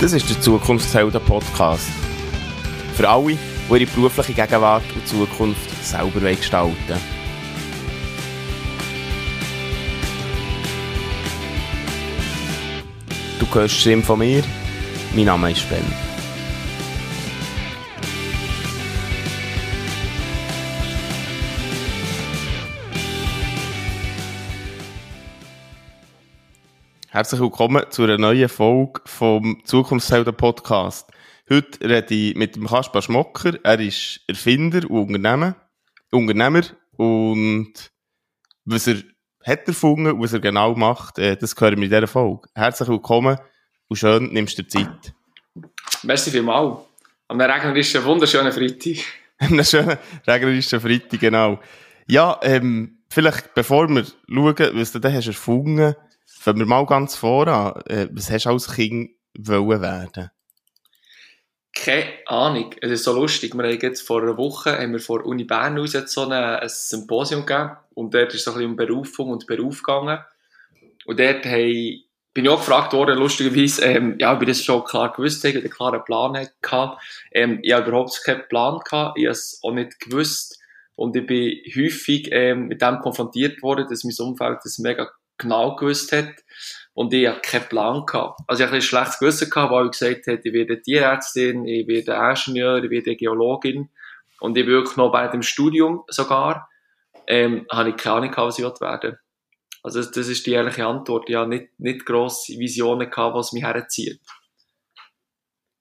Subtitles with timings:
[0.00, 1.90] Das ist der Zukunftshelden Podcast.
[2.94, 3.38] Für alle, die
[3.70, 7.00] ihre berufliche Gegenwart und Zukunft selber gestalten wollen.
[13.38, 14.42] Du hörst Stimme von mir.
[15.14, 16.09] Mein Name ist Ben.
[27.12, 31.10] Herzlich willkommen zu einer neuen Folge vom Zukunftshelden Podcast.
[31.50, 33.58] Heute rede ich mit dem Kaspar Schmocker.
[33.64, 35.56] Er ist Erfinder und Unternehmer.
[36.12, 36.62] Unternehmer.
[36.92, 37.72] Und
[38.64, 39.02] was er
[39.44, 42.48] hat erfunden, was er genau macht, äh, das hören wir in dieser Folge.
[42.54, 43.38] Herzlich willkommen
[43.88, 45.12] und schön, nimmst du dir Zeit.
[46.04, 46.78] Merci vielmals.
[47.26, 48.98] Am regnerischen, wunderschönen Freitag.
[49.38, 51.58] Am schönen regnerischen Freitag, genau.
[52.06, 56.09] Ja, ähm, vielleicht bevor wir schauen, was du da hast erfunden hast,
[56.42, 57.82] Fangen wir mal ganz voran.
[57.84, 60.30] Äh, was hast du als Kind wollen werden?
[61.74, 62.74] Keine Ahnung.
[62.80, 63.52] Es ist so lustig.
[63.54, 66.68] Wir haben jetzt vor einer Woche haben wir vor Uni Bern aus so eine, ein
[66.70, 67.72] Symposium gegeben.
[67.92, 70.18] Und dort ist es ein bisschen um Berufung und Beruf gegangen.
[71.04, 74.82] Und dort hey, bin ich auch gefragt worden, lustigerweise, ähm, ja, ob ich das schon
[74.84, 76.96] klar gewusst habe, einen klaren Plan hatte.
[77.32, 79.18] Ähm, ich habe überhaupt keinen Plan gehabt.
[79.18, 80.58] Ich habe es auch nicht gewusst.
[80.94, 85.10] Und ich bin häufig ähm, mit dem konfrontiert worden, dass mein Umfeld das mega
[85.40, 86.34] genau gewusst hat.
[86.92, 88.40] Und ich hatte keinen Plan gehabt.
[88.46, 91.86] Also ich hatte ein schlechtes Gewissen gehabt, weil ich gesagt habe, ich werde Tierärztin, ich
[91.86, 93.88] werde Ingenieur, ich werde Geologin.
[94.40, 96.68] Und ich wirklich noch bei dem Studium sogar,
[97.26, 99.18] ähm, habe ich keine Ahnung gehabt, was ich werden
[99.82, 101.28] Also das, ist die ehrliche Antwort.
[101.28, 104.20] Ich habe nicht, nicht grosse Visionen gehabt, was mich herzieht.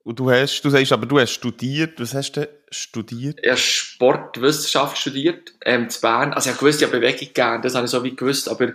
[0.03, 1.99] Und du hast, du sagst aber, du hast studiert.
[1.99, 3.39] Was hast du studiert?
[3.41, 6.33] Ich habe Sportwissenschaft studiert, ähm, zu Bern.
[6.33, 8.73] Also ich habe gewusst, ich habe Bewegung gern, das habe ich so wie gewusst, aber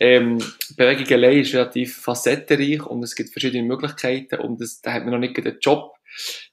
[0.00, 0.38] ähm,
[0.76, 5.12] Bewegung allein ist relativ facettenreich und es gibt verschiedene Möglichkeiten und das, da hat man
[5.12, 5.94] noch nicht den Job.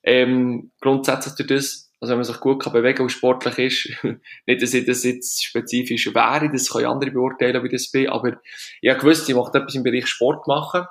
[0.04, 4.04] Ähm, grundsätzlich durch das, also wenn man sich gut kann bewegen und sportlich ist,
[4.46, 8.40] nicht, dass ich das jetzt spezifisch wäre, das ich andere beurteilen, wie das bin, aber
[8.82, 10.86] ich habe gewusst, ich möchte etwas im Bereich Sport machen,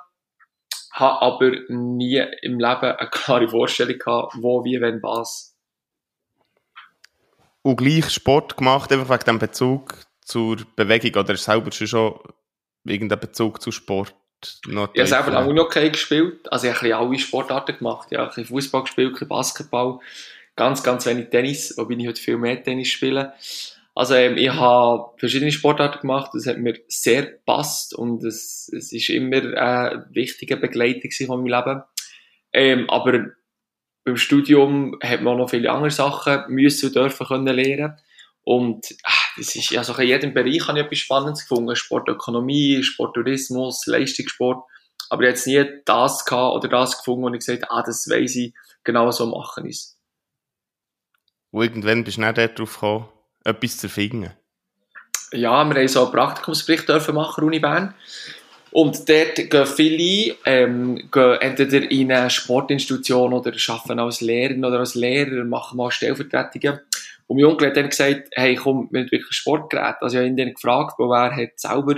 [0.93, 5.53] habe aber nie im Leben eine klare Vorstellung gehabt, wo, wie, wenn, was.
[7.63, 12.19] Und gleich Sport gemacht, einfach wegen dem Bezug zur Bewegung, oder selber schon
[12.85, 14.15] irgendeinen Bezug zu Sport?
[14.67, 16.51] Noch ich habe selber lange noch keinen gespielt.
[16.51, 18.09] Also ich habe alle Sportarten gemacht.
[18.11, 19.99] Ich habe Fußball gespielt, ein Basketball,
[20.55, 23.33] ganz, ganz wenig Tennis, wobei ich heute viel mehr Tennis spiele.
[23.95, 28.91] Also ähm, ich habe verschiedene Sportarten gemacht, das hat mir sehr gepasst und es, es
[28.91, 31.83] ist immer eine wichtige Begleitung von meinem Leben.
[32.51, 33.27] Ähm, aber
[34.03, 37.97] beim Studium hat man auch noch viele andere Sachen müssen und dürfen können lernen.
[38.43, 41.75] Und ach, das ist, also in jedem Bereich habe ich etwas Spannendes gefunden.
[41.75, 44.63] Sportökonomie, Sporttourismus, Leistungssport.
[45.09, 47.83] Aber ich habe jetzt nie das gehabt oder das gefunden, wo ich gesagt habe, ah,
[47.85, 48.53] das weiss ich,
[48.83, 49.97] genau so machen ist.
[51.51, 53.05] Und irgendwann bist du nicht darauf gekommen,
[53.43, 54.31] etwas zu finden?
[55.31, 57.93] Ja, wir haben so einen Praktikumsbericht dürfen machen, Uni Bern.
[58.71, 64.79] Und dort gehen viele ähm, gehen entweder in eine Sportinstitution oder arbeiten als Lehrer oder
[64.79, 66.81] als Lehrer, machen mal Stellvertretungen.
[67.27, 69.95] Und mein Onkel hat dann gesagt, hey, komm, wir haben wirklich Sportgerät.
[70.01, 71.95] Also ich habe ihn dann gefragt, wo er hat selber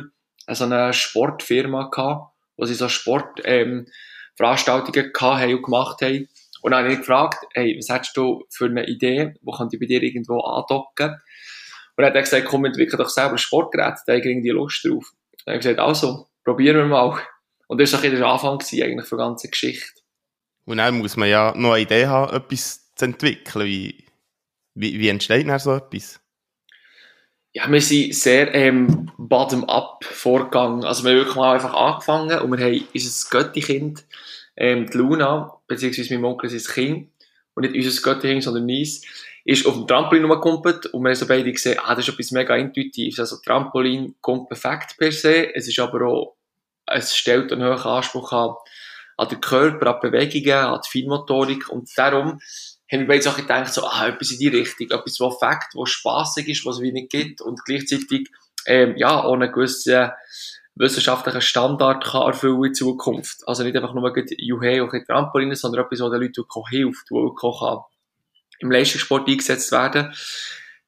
[0.49, 6.29] so eine Sportfirma gehabt, wo sie so Sportveranstaltungen ähm, gehabt haben und gemacht haben.
[6.61, 9.79] Und dann habe ich gefragt, hey, was hättest du für eine Idee, wo könnte ich
[9.79, 11.09] bei dir irgendwo andocken?
[11.09, 15.11] Und dann hat er gesagt, komm, entwickle doch selber Sportgerät, da ich irgendwie Lust drauf.
[15.45, 17.19] Dann habe ich gesagt, also, probieren wir mal.
[17.67, 20.01] Und das war ein der Anfang eigentlich für die ganze Geschichte.
[20.65, 23.65] Und dann muss man ja noch eine Idee haben, etwas zu entwickeln.
[23.65, 24.06] Wie,
[24.79, 26.19] wie, wie entsteht denn so etwas?
[27.53, 30.83] Ja, wir sind sehr ähm, bottom-up vorgegangen.
[30.83, 34.05] Also wir haben wirklich mal einfach angefangen und wir haben unser Göttikind,
[34.55, 37.09] ähm, die Luna, beziehungsweise mein Onkel ist Kind,
[37.55, 39.01] und nicht unser Göttikind, sondern meins,
[39.43, 42.31] ist auf dem Trampolin rumgekumpelt und wir haben so beide gesehen, ah, das ist etwas
[42.31, 43.19] mega Intuitives.
[43.19, 46.35] Also Trampolin kommt perfekt per se, es ist aber auch,
[46.85, 48.55] es stellt einen hohen Anspruch an,
[49.15, 52.39] an den Körper, an die Bewegungen, an die Feinmotorik und darum
[52.91, 55.89] haben wir beide Sachen gedacht, so, ah, etwas in die Richtung, etwas, was Fakt, was
[55.89, 58.29] spaßig ist, was es wie nicht gibt und gleichzeitig,
[58.65, 60.11] ähm, ja, ohne gewissen
[60.79, 63.47] wissenschaftlichen Standard kann erfüllen in Zukunft.
[63.47, 67.79] Also nicht einfach nur Juhe und Trampolin, sondern etwas, was den Leuten hilft, wo kann
[68.59, 70.13] im Leistungssport eingesetzt werden.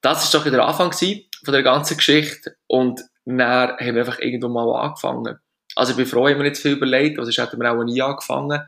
[0.00, 4.52] Das ist doch der Anfang von der ganzen Geschichte und dann haben wir einfach irgendwann
[4.52, 5.38] mal angefangen.
[5.76, 8.00] Also ich bin froh, ich habe mir nicht viel überlegt, sonst hätten wir auch nie
[8.02, 8.62] angefangen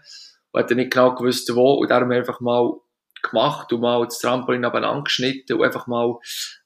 [0.52, 2.74] und hätten nicht genau gewusst, wo und darum einfach mal
[3.22, 6.16] gemacht und mal das Trampolin abeinander geschnitten und einfach mal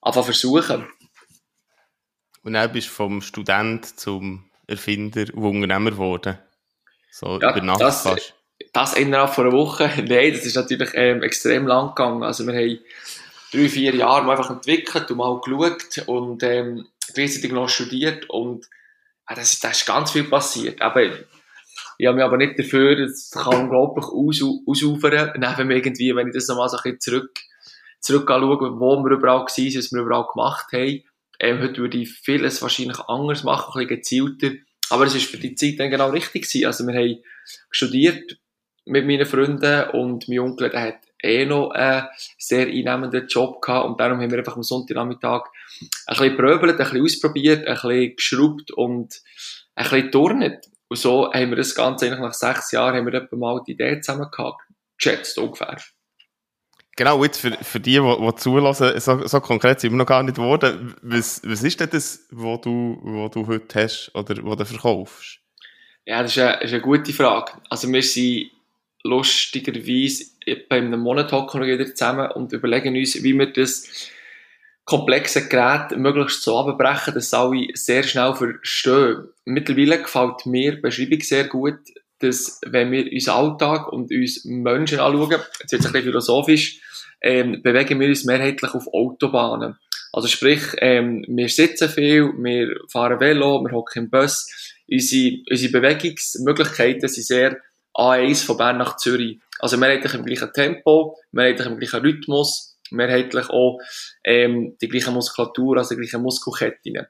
[0.00, 0.86] einfach versuchen.
[2.42, 6.38] Und dann bist du vom Student zum Erfinder und Unternehmer geworden.
[7.10, 8.34] So ja, über Nacht das, fast.
[8.72, 12.22] das innerhalb von einer Woche, nein, das ist natürlich ähm, extrem lang gegangen.
[12.22, 12.78] Also wir haben
[13.52, 18.66] drei, vier Jahre einfach entwickelt und mal geschaut und ähm, gleichzeitig noch studiert und
[19.28, 20.80] das, das ist ganz viel passiert.
[20.82, 21.02] Aber
[21.98, 26.34] ich habe mich aber nicht dafür, das kann unglaublich aus, ausufern, neben irgendwie, wenn ich
[26.34, 27.40] das nochmal so ein bisschen zurück,
[28.00, 31.02] zurück anschaue, wo wir überall waren, was wir überall gemacht haben.
[31.38, 34.56] Ähm, heute würde ich vieles wahrscheinlich anders machen, ein bisschen gezielter.
[34.90, 36.66] Aber es war für die Zeit dann genau richtig gewesen.
[36.66, 37.22] Also wir haben
[37.70, 38.38] studiert
[38.84, 42.06] mit meinen Freunden und mein Onkel, der hat eh noch einen
[42.38, 45.44] sehr einnehmenden Job gehabt und darum haben wir einfach am Sonntagnachmittag
[46.06, 49.22] ein bisschen pröbelt, ein bisschen ausprobiert, ein bisschen geschraubt und
[49.74, 50.66] ein bisschen geturnet.
[50.88, 53.72] Und so haben wir das Ganze eigentlich nach sechs Jahren haben wir etwa mal die
[53.72, 54.60] Idee zusammen gehabt,
[54.96, 55.76] geschätzt ungefähr.
[56.96, 60.22] Genau, jetzt für, für die, die, die zulassen, so, so konkret sind wir noch gar
[60.22, 60.94] nicht geworden.
[61.02, 65.40] Was, was ist denn das, was du, was du heute hast oder was du verkaufst?
[66.06, 67.52] Ja, das ist eine, ist eine gute Frage.
[67.68, 68.50] Also wir sind
[69.02, 70.24] lustigerweise
[70.68, 74.10] bei einem Monat hocken wir wieder zusammen und überlegen uns, wie wir das
[74.86, 79.28] komplexe Gerät möglichst so abbrechen, dass alle sehr schnell verstehen.
[79.44, 81.80] Mittlerweile gefällt mir die Beschreibung sehr gut,
[82.20, 85.30] dass wenn wir unseren Alltag und uns Menschen anschauen,
[85.60, 86.80] jetzt wird es ein bisschen philosophisch,
[87.20, 89.76] ähm, bewegen wir uns mehrheitlich auf Autobahnen.
[90.12, 94.48] Also sprich, ähm, wir sitzen viel, wir fahren Velo, wir hocken im Bus.
[94.88, 97.60] Unsere, unsere Bewegungsmöglichkeiten sind sehr
[97.94, 99.40] A1 von Bern nach Zürich.
[99.58, 103.78] Also mehrheitlich im gleichen Tempo, mehrheitlich im gleichen Rhythmus, mehrheitlich auch
[104.24, 107.06] ähm, die gleiche Muskulatur, also die gleichen Muskelketten.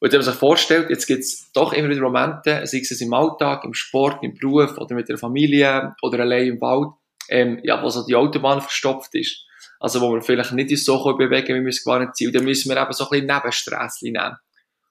[0.00, 3.12] Und wenn man sich vorstellt, jetzt gibt es doch immer wieder Momente, sei es im
[3.12, 6.94] Alltag, im Sport, im Beruf oder mit der Familie oder allein im Wald,
[7.28, 9.44] ähm, ja, wo so die Autobahn verstopft ist.
[9.78, 12.28] Also wo wir vielleicht nicht so bewegen wie wir es gewohnt sind.
[12.28, 14.36] Und dann müssen wir eben so ein bisschen Nebenstrassen nehmen.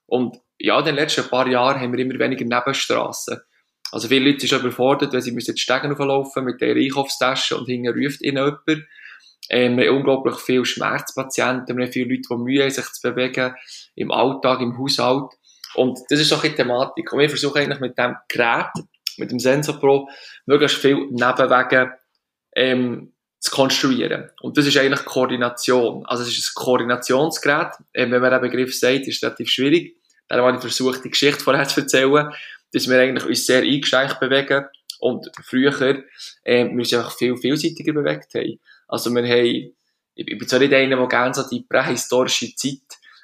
[0.06, 3.40] Und ja, in den letzten paar Jahren haben wir immer weniger Nebenstrassen.
[3.92, 7.66] Also viele Leute sind schon überfordert, wenn sie müssen Stegen auflaufen mit der Einkaufstasche und
[7.66, 8.86] hinten ruft ihnen jemand.
[9.48, 13.02] Ähm, wir haben unglaublich viele Schmerzpatienten, wir haben viele Leute, die Mühe haben, sich zu
[13.02, 13.54] bewegen,
[13.94, 15.32] im Alltag, im Haushalt.
[15.74, 17.12] Und das ist so eine Thematik.
[17.12, 18.72] Und wir versuchen eigentlich mit dem Gerät,
[19.16, 20.08] mit dem Sensor Pro,
[20.46, 21.92] möglichst viel Nebenwege
[22.54, 24.30] ähm, zu konstruieren.
[24.42, 26.04] Und das ist eigentlich Koordination.
[26.06, 27.72] Also es ist ein Koordinationsgerät.
[27.94, 29.96] Ähm, wenn man den Begriff sagt, ist es relativ schwierig.
[30.28, 32.32] Darum habe ich versucht, die Geschichte vorher zu erzählen
[32.72, 34.64] dass wir eigentlich uns sehr eingeschränkt bewegen
[35.00, 35.72] und früher
[36.44, 38.60] äh, wir uns einfach viel vielseitiger bewegt haben.
[38.90, 39.74] Also wir haben,
[40.14, 42.80] ich bin zwar nicht einer, der gerne so die prähistorische Zeit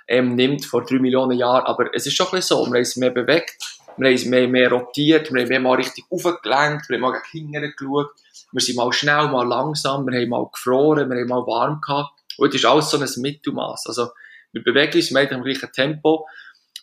[0.09, 2.77] ähm, nimmt, vor drei Millionen Jahren, aber es ist schon ein bisschen so, wir haben
[2.77, 3.57] uns mehr bewegt,
[3.97, 7.21] wir haben uns mehr, mehr rotiert, wir haben mehr mal richtig aufgelenkt, wir haben mal
[7.33, 8.11] gegen hinten geschaut,
[8.53, 12.13] wir sind mal schnell, mal langsam, wir haben mal gefroren, wir haben mal warm gehabt
[12.39, 13.87] und es ist alles so ein Mittelmaß.
[13.87, 14.11] Also
[14.53, 16.27] wir bewegen uns, wir haben im gleichen Tempo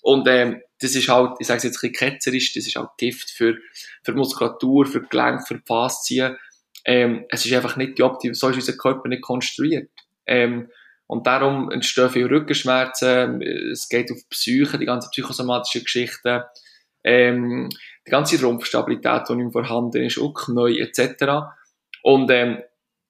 [0.02, 2.90] und ähm, das ist halt, ich sage es jetzt ein bisschen ketzerisch, das ist halt
[2.98, 3.56] Gift für,
[4.04, 6.38] für Muskulatur, für Gelenk, für Faszien.
[6.86, 9.90] Ähm, es ist einfach nicht die Optimum, so ist unser Körper nicht konstruiert.
[10.26, 10.70] Ähm,
[11.08, 16.42] und darum entstehen viele Rückenschmerzen, es geht auf die Psyche, die ganzen psychosomatischen Geschichten,
[17.04, 17.70] ähm,
[18.08, 21.46] die ganze Rumpfstabilität, die nicht vorhanden ist, auch Knie etc.
[22.02, 22.62] Und ähm,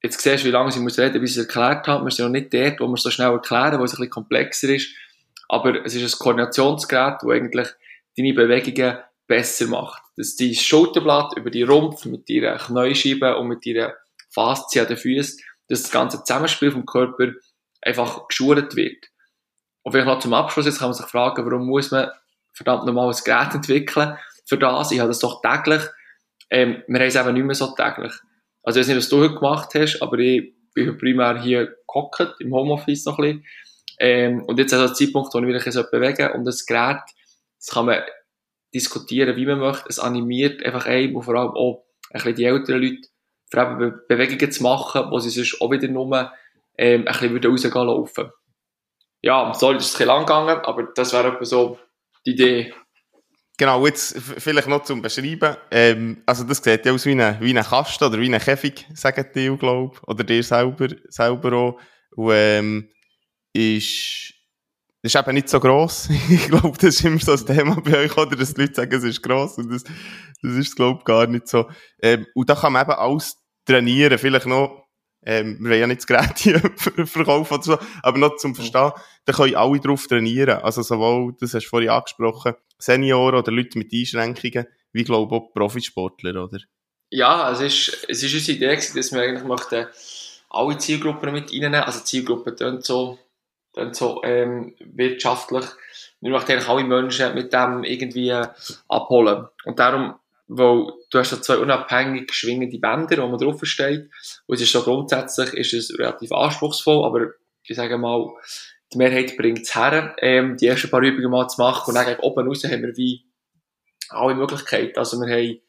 [0.02, 2.04] jetzt siehst du, wie lange ich muss reden, bis ich es erklärt habe.
[2.04, 4.10] Wir sind noch nicht dort, wo wir es so schnell erklären, wo es ein bisschen
[4.10, 4.90] komplexer ist.
[5.48, 7.68] Aber es ist ein Koordinationsgerät, das eigentlich
[8.16, 10.02] deine Bewegungen besser macht.
[10.16, 13.94] Dass dein Schulterblatt über die Rumpf mit deiner Kniescheibe und mit deiner
[14.30, 17.32] Faszie an den Füßen, dass das ganze Zusammenspiel vom Körper
[17.82, 19.06] einfach geschult wird.
[19.82, 22.10] Und vielleicht noch zum Abschluss, jetzt kann man sich fragen, warum muss man
[22.52, 24.16] verdammt nochmal ein Gerät entwickeln
[24.46, 24.90] für das?
[24.92, 25.82] Ich habe das doch täglich.
[26.50, 28.12] Ähm, wir haben es eben nicht mehr so täglich.
[28.62, 32.36] Also ich weiß nicht, was du heute gemacht hast, aber ich bin primär hier gehockt,
[32.40, 33.46] im Homeoffice noch ein bisschen.
[33.98, 37.02] Ähm, und jetzt also der Zeitpunkt, wo ich mich bewegen und das Gerät,
[37.58, 38.02] das kann man
[38.74, 39.88] diskutieren, wie man möchte.
[39.88, 43.08] Es animiert einfach einem und vor allem auch ein bisschen die älteren Leute,
[43.52, 46.32] allem Be Bewegungen zu machen, wo sie sonst auch wieder nur
[46.76, 48.30] ähm, ein bisschen würden rausgehen laufen.
[49.22, 51.78] Ja, so ist es ein bisschen lang gegangen, aber das wäre etwa so
[52.26, 52.74] die Idee.
[53.56, 55.56] Genau, jetzt vielleicht noch zum Beschreiben.
[55.70, 59.56] Ähm, also das sieht ja aus wie ein Kasten oder wie ein Käfig, sagen die,
[59.56, 60.08] glaube ich.
[60.08, 61.80] Oder dir selber, selber auch.
[62.16, 62.90] Und, ähm,
[63.52, 64.33] ist,
[65.04, 66.08] ist eben nicht so gross.
[66.30, 68.36] ich glaube, das ist immer so ein Thema bei euch, oder?
[68.36, 69.58] Dass die Leute sagen, es ist gross.
[69.58, 69.84] Und das,
[70.42, 71.68] das ist, glaube ich, gar nicht so.
[72.00, 74.18] Ähm, und da kann man eben alles trainieren.
[74.18, 74.88] Vielleicht noch,
[75.26, 76.58] ähm, wir wollen ja nicht das Gerät hier
[77.06, 78.92] verkaufen oder so, aber noch zum Verstehen,
[79.26, 80.60] da können alle drauf trainieren.
[80.62, 85.42] Also sowohl, das hast du vorhin angesprochen, Senioren oder Leute mit Einschränkungen, wie, glaube ich,
[85.42, 86.58] auch Profisportler, oder?
[87.10, 89.86] Ja, es ist, es ist unsere Idee, dass wir eigentlich möchten
[90.50, 91.82] alle Zielgruppen mit reinnehmen.
[91.82, 93.18] Also Zielgruppen tun so
[93.74, 95.64] dann so ähm, wirtschaftlich.
[96.20, 98.32] Wir möchten eigentlich alle Menschen mit dem irgendwie
[98.88, 99.46] abholen.
[99.64, 100.14] Und darum
[100.46, 104.10] weil du hast so zwei unabhängig schwingende Bänder, wo man drauf steht.
[104.46, 107.28] Und es ist so grundsätzlich ist es relativ anspruchsvoll, aber
[107.62, 108.28] ich sage mal,
[108.92, 112.06] die Mehrheit bringt es her, ähm, die ersten paar Übungen mal zu machen und dann
[112.06, 113.24] gegen oben raus haben wir wie
[114.10, 114.98] alle Möglichkeiten.
[114.98, 115.60] Also wir haben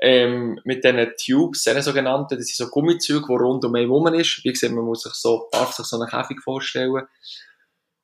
[0.00, 4.06] ähm, mit diesen Tubes, diesen sogenannten, das sind so Gummizüge, die rund um einen herum
[4.14, 4.44] ist.
[4.44, 7.06] Wie gesagt, man muss sich so, darf sich so einen Käfig vorstellen.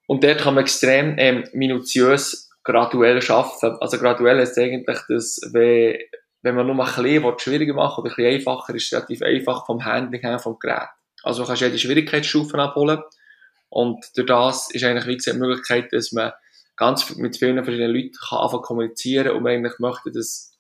[0.07, 3.77] Und dort kann man extrem ähm, minutiös graduell arbeiten.
[3.81, 5.99] Also graduell ist eigentlich, dass wenn,
[6.43, 9.65] wenn man nur ein bisschen schwieriger machen oder ein bisschen einfacher, ist es relativ einfach
[9.67, 10.89] vom Handling her vom Gerät.
[11.23, 13.01] Also du kannst jede Schwierigkeitsstufe abholen.
[13.69, 16.33] Und durch das ist eigentlich, wie gesagt, die Möglichkeit, dass man
[16.77, 20.54] ganz mit vielen verschiedenen Leuten kann anfangen kommunizieren und man eigentlich möchte, dass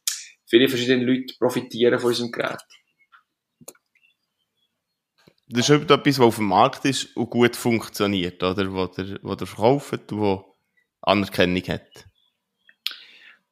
[0.54, 2.61] viele verschiedene Leute profitieren von unserem Gerät.
[5.49, 8.54] Das ist etwas, was auf dem Markt ist und gut funktioniert, oder?
[8.54, 10.56] Der, wo der verkauft und wo
[11.02, 12.06] Anerkennung hat.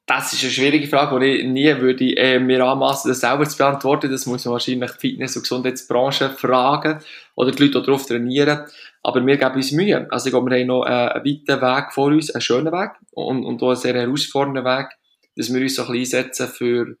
[0.05, 3.57] Das ist eine schwierige Frage, die ich nie würde äh, mir anmassen, das selber zu
[3.57, 4.11] beantworten.
[4.11, 6.99] Das muss man wahrscheinlich die Fitness- und Gesundheitsbranche fragen
[7.35, 8.65] oder die Leute darauf trainieren.
[9.01, 10.07] Aber wir geben uns Mühe.
[10.09, 12.91] Also ich glaube, wir haben noch äh, einen weiten Weg vor uns, einen schönen Weg
[13.11, 14.87] und, und auch einen sehr herausfordernden Weg,
[15.35, 16.97] dass wir uns so ein bisschen einsetzen für,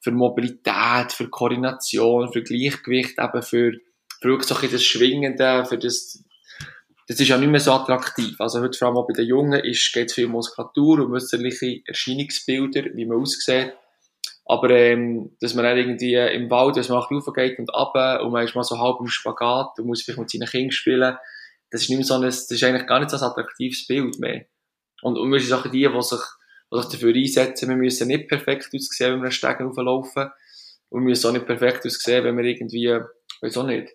[0.00, 3.72] für Mobilität, für Koordination, für Gleichgewicht, eben für,
[4.20, 6.24] für so ein bisschen das Schwingende, für das
[7.08, 8.38] das ist ja nicht mehr so attraktiv.
[8.38, 11.14] Also heute vor allem auch bei den Jungen ist, geht es viel um Muskulatur und
[11.14, 13.72] äußerliche Erscheinungsbilder, wie man aussieht.
[14.44, 18.32] Aber ähm, dass man dann irgendwie im Wald, dass man auch geht und ab und
[18.32, 21.16] man ist mal so halb im Spagat und muss vielleicht mit seinen Kindern spielen,
[21.70, 24.18] das ist nicht mehr so ein, das ist eigentlich gar nicht so ein attraktives Bild
[24.18, 24.44] mehr.
[25.00, 26.20] Und, und wir sind auch die, die sich,
[26.72, 30.30] die sich dafür einsetzen, wir müssen nicht perfekt aussehen, wenn wir einen Stegen auflaufen.
[30.90, 32.98] Und wir müssen auch nicht perfekt aussehen, wenn wir irgendwie,
[33.40, 33.94] weiß auch nicht,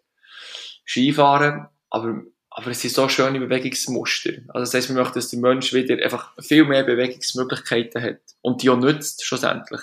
[0.85, 1.67] Skifahren.
[1.89, 2.23] Aber
[2.55, 4.33] aber es sind so schöne Bewegungsmuster.
[4.49, 8.19] Also das heisst, wir möchten, dass der Mensch wieder einfach viel mehr Bewegungsmöglichkeiten hat.
[8.41, 9.81] Und die auch nützt, schlussendlich.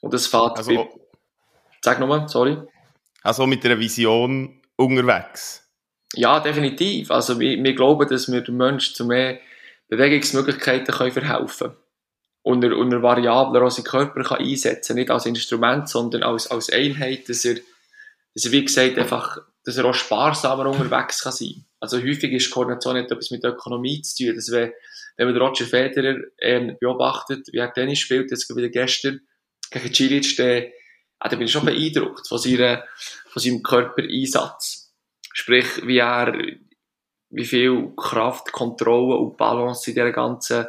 [0.00, 0.88] Und das fällt also, bei...
[1.82, 2.56] Sag nochmal, sorry.
[3.22, 5.68] Also mit einer Vision unterwegs?
[6.14, 7.10] Ja, definitiv.
[7.10, 9.38] Also wir, wir glauben, dass wir den Menschen zu mehr
[9.88, 11.76] Bewegungsmöglichkeiten können verhelfen können.
[12.42, 16.70] Und er, und er variabler seinen Körper kann einsetzen Nicht als Instrument, sondern als, als
[16.70, 17.56] Einheit, dass er,
[18.34, 22.52] dass er, wie gesagt, einfach, dass er auch sparsamer unterwegs kann sein also häufig ist
[22.52, 24.36] Koordination nicht etwas mit Ökonomie zu tun.
[24.36, 24.72] Das wenn,
[25.16, 29.20] wenn man Roger Federer ähm, beobachtet, wie er Tennis spielt, jetzt wieder gestern
[29.68, 30.62] gegen Cilic, dann,
[31.18, 32.84] ah, dann bin ich schon beeindruckt von, seiner,
[33.26, 34.94] von seinem Körpereinsatz.
[35.32, 36.32] Sprich, wie er,
[37.30, 40.66] wie viel Kraft, Kontrolle und Balance in dieser ganzen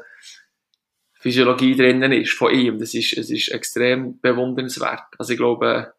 [1.23, 2.79] Physiologie drinnen ist von ihm.
[2.79, 5.05] Das ist, es ist extrem bewundernswert.
[5.17, 5.93] Also ich glaube,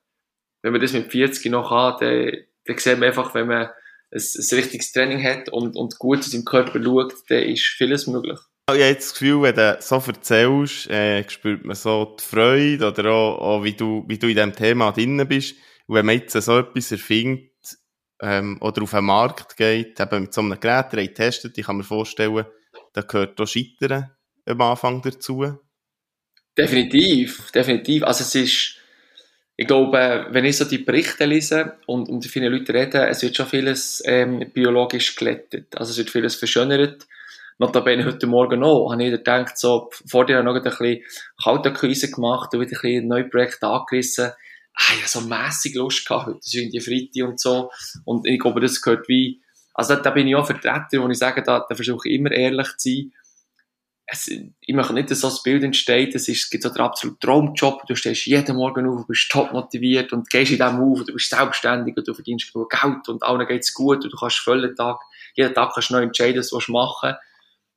[0.61, 2.31] wenn man das mit 40 noch hat, dann,
[2.67, 3.69] dann sieht man einfach, wenn man
[4.13, 8.07] ein, ein richtiges Training hat und, und gut zu seinem Körper schaut, dann ist vieles
[8.07, 8.39] möglich.
[8.69, 12.87] Ich habe jetzt das Gefühl, wenn du so erzählst, äh, spürt man so die Freude
[12.87, 15.55] oder auch, auch, wie, du, wie du in diesem Thema drin bist.
[15.87, 17.51] Und wenn man jetzt so etwas erfindet
[18.21, 21.79] ähm, oder auf den Markt geht, eben mit so einem Gerät, der testet, ich kann
[21.79, 22.45] mir vorstellen,
[22.93, 24.11] da gehört auch Scheitern
[24.47, 25.59] am Anfang dazu.
[26.57, 28.05] Definitiv, definitiv.
[28.05, 28.79] Also es ist
[29.57, 33.37] ich glaube, wenn ich so die Berichte lese und mit vielen Leuten rede, es wird
[33.37, 35.77] schon vieles ähm, biologisch glättet.
[35.77, 37.07] Also es wird vieles verschönert.
[37.59, 41.05] Notabene heute Morgen noch, habe ich gedacht, so, vor dir noch ein bisschen
[41.41, 44.33] Kaltakquise gemacht und wieder ein bisschen ein neues Projekt angerissen.
[44.75, 47.71] Ah, ich habe so mässig Lust gehabt heute, das ist irgendwie Freitag und so.
[48.05, 49.41] Und ich glaube, das gehört wie,
[49.73, 52.33] also da, da bin ich auch Vertreter, wo ich sage, da, da versuche ich immer
[52.33, 53.13] ehrlich zu sein
[54.15, 56.81] es, ich möchte nicht, dass so ein Bild entsteht, es, ist, es gibt so den
[56.81, 61.05] absoluten Traumjob, du stehst jeden Morgen auf, bist top motiviert und gehst in dem auf,
[61.05, 64.39] du bist selbstständig und du verdienst genug Geld und allen geht's gut und du kannst
[64.39, 64.99] vollen Tag,
[65.35, 67.15] jeden Tag kannst du neu entscheiden, was du machen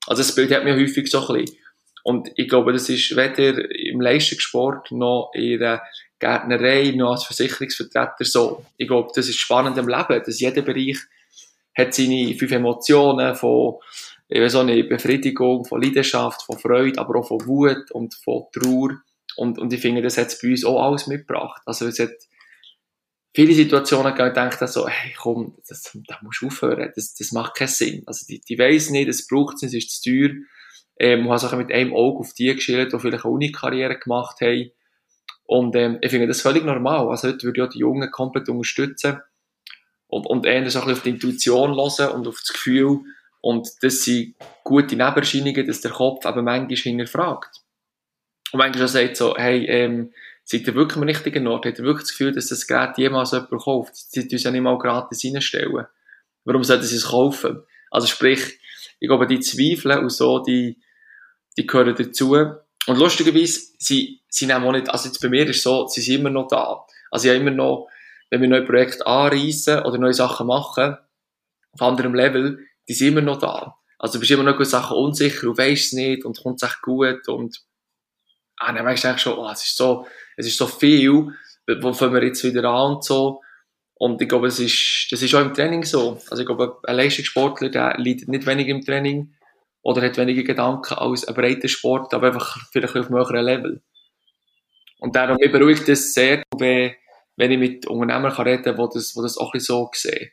[0.07, 1.57] Also das Bild hat mir häufig so ein bisschen.
[2.03, 5.83] Und ich glaube, das ist weder im Leistungssport noch in der
[6.19, 8.65] Gärtnerei noch als Versicherungsvertreter so.
[8.77, 10.97] Ich glaube, das ist spannend im Leben, dass jeder Bereich
[11.77, 13.75] hat seine fünf Emotionen von
[14.29, 19.01] eben so eine Befriedigung von Leidenschaft, von Freude, aber auch von Wut und von Trauer.
[19.35, 21.61] Und, und ich finde, das hat es bei uns auch alles mitgebracht.
[21.65, 22.11] Also es hat
[23.33, 27.31] viele Situationen gegeben, ich dachte so, hey, komm, das, das musst du aufhören, das, das
[27.31, 28.03] macht keinen Sinn.
[28.05, 30.33] Also die, die weiss nicht, es braucht es nicht, es ist zu teuer.
[30.99, 34.71] Ähm, und habe mit einem Auge auf die geschildert, die vielleicht eine Uni-Karriere gemacht haben.
[35.43, 37.07] Und ähm, ich finde das völlig normal.
[37.09, 39.19] Also heute würde ich auch die Jungen komplett unterstützen
[40.07, 43.01] und, und eher so ein bisschen auf die Intuition hören und auf das Gefühl,
[43.41, 47.61] und das sind gute Nebenerscheinungen, dass der Kopf eben manchmal hinterfragt.
[48.51, 50.13] Und manchmal auch sagt so, hey, ähm,
[50.43, 51.65] seid ihr wirklich am richtigen Ort?
[51.65, 53.95] Habt ihr wirklich das Gefühl, dass das Gerät jemals jemand kauft?
[53.95, 55.85] Sie tun es ja nicht mal gratis reinstellen.
[56.45, 57.63] Warum sollten sie es kaufen?
[57.91, 58.59] Also sprich,
[58.99, 60.77] ich glaube, die Zweifel und so, die,
[61.57, 62.33] die gehören dazu.
[62.33, 66.01] Und lustigerweise, sie, sie nehmen auch nicht, also jetzt bei mir ist es so, sie
[66.01, 66.85] sind immer noch da.
[67.11, 67.89] Also ich habe immer noch,
[68.29, 70.97] wenn wir neue Projekte anreissen oder neue Sachen machen,
[71.73, 73.75] auf anderem Level, die sind immer noch da.
[73.99, 76.81] Also du bist immer noch Sachen unsicher, du weißt es nicht und kommt es echt
[76.81, 77.59] gut und
[78.57, 81.31] ah, dann weißt du eigentlich schon, oh, es ist so, es ist so viel,
[81.81, 83.41] wo fangen wir jetzt wieder an und so.
[83.95, 86.21] Und ich glaube, es ist, das ist auch im Training so.
[86.29, 89.33] Also ich glaube, ein Leistungssportler, der leidet nicht weniger im Training
[89.81, 93.81] oder hat weniger Gedanken als ein breiter Sport, aber einfach vielleicht auf einem höheren Level.
[94.99, 96.95] Und darum beruhigt es sehr, wenn,
[97.37, 100.29] ich mit Unternehmern reden kann, die das, die das auch ein bisschen so sehen.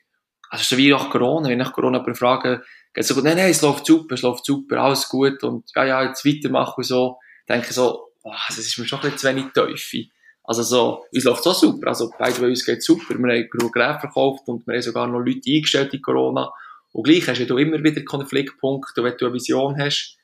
[0.54, 3.50] Also so wie nach Corona, wenn nach Corona befrage, geht es so gut, nein, nein,
[3.50, 7.18] es läuft super, es läuft super, alles gut und ja, ja, jetzt weitermachen und so,
[7.48, 10.06] denke so, oh, das ist mir schon ein bisschen zu wenig Teufel.
[10.44, 11.88] Also so, uns läuft so super.
[11.88, 13.18] Also beide bei uns geht super.
[13.18, 16.52] Wir haben genug Geräte verkauft und wir haben sogar noch Leute eingestellt in Corona.
[16.92, 19.00] Und gleich hast du immer wieder Konfliktpunkte.
[19.00, 20.16] Und wenn du eine Vision hast,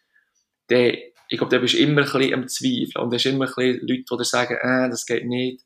[0.68, 0.94] dann,
[1.28, 3.02] ich glaube, da bist du immer ein bisschen am Zweifeln.
[3.02, 5.64] Und hast immer ein bisschen Leute, die sagen, äh, das geht nicht.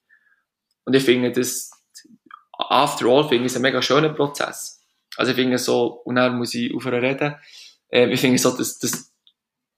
[0.86, 1.70] Und ich finde das,
[2.58, 4.82] after all, finde ich es ein mega schöner Prozess.
[5.16, 7.36] Also ich finde so, und dann muss ich aufhören reden,
[7.90, 9.12] äh, ich finde so, dass, das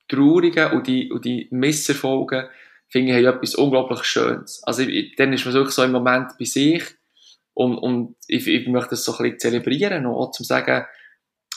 [0.08, 2.48] Traurige und die, und die Misserfolge,
[2.88, 4.62] finde ich, haben etwas unglaublich Schönes.
[4.64, 6.84] Also, ich, dann ist man wirklich so im Moment bei sich
[7.54, 10.86] und, und ich, ich möchte das so ein bisschen zelebrieren und auch zum sagen,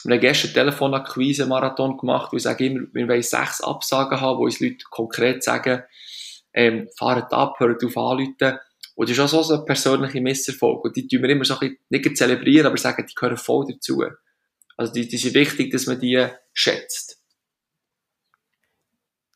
[0.04, 4.44] wir haben gestern Telefonakquise-Marathon gemacht, wo ich sage immer, wir wollen sechs Absagen haben, wo
[4.44, 5.82] uns Leute konkret sagen,
[6.54, 8.58] ähm, fahrt ab, hört auf anrufen.
[9.00, 10.84] Und das ist auch so, so ein persönlicher Misserfolg.
[10.84, 13.64] Und die tun wir immer so ein bisschen, nicht zelebrieren, aber sagen, die gehören voll
[13.72, 14.04] dazu.
[14.76, 17.16] Also, die, die sind wichtig, dass man die schätzt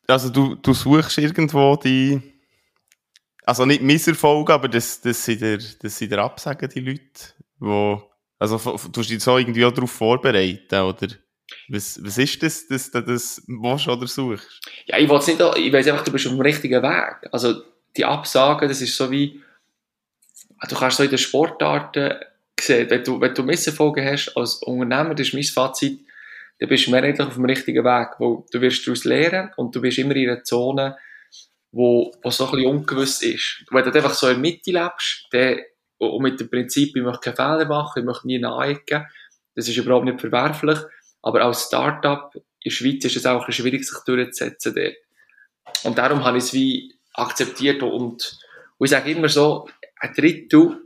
[0.07, 2.21] also du, du suchst irgendwo die,
[3.43, 8.03] also nicht Misserfolge, aber das, das, sind der, das sind der Absagen, die Leute, wo,
[8.37, 11.07] also du dich so irgendwie auch darauf vorbereiten, oder?
[11.69, 14.61] Was, was ist das, dass du das willst oder suchst?
[14.85, 17.29] Ja, ich weiß nicht, ich weiß einfach, du bist auf dem richtigen Weg.
[17.31, 17.63] Also,
[17.97, 19.41] die Absagen, das ist so wie,
[20.61, 22.15] du kannst so in den Sportarten
[22.59, 25.99] sehen, wenn du, wenn du Misserfolge hast als Unternehmer, das ist mein Fazit,
[26.59, 29.81] dann bist du mehrheitlich auf dem richtigen Weg, wo du wirst daraus lernen und du
[29.81, 30.97] bist immer in einer Zone,
[31.71, 33.65] wo, wo so ein bisschen ungewiss ist.
[33.71, 35.59] Wenn du einfach so in der Mitte lebst, dann,
[35.97, 39.05] und mit dem Prinzip, ich möchte keine Fehler machen, ich möchte nie nahecken,
[39.55, 40.79] das ist überhaupt nicht verwerflich,
[41.21, 44.95] aber als Start-up in der Schweiz ist es auch ein schwierig, sich durchzusetzen dort.
[45.83, 48.39] Und darum habe ich es wie akzeptiert und,
[48.77, 49.67] und ich sage immer so,
[50.05, 50.81] ein Drittel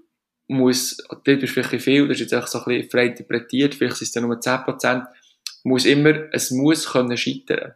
[0.47, 3.97] muss, das ist vielleicht viel, das ist jetzt auch so ein bisschen frei interpretiert, vielleicht
[3.97, 5.05] sind es nur 10%,
[5.63, 7.73] muss immer, es muss können scheitern.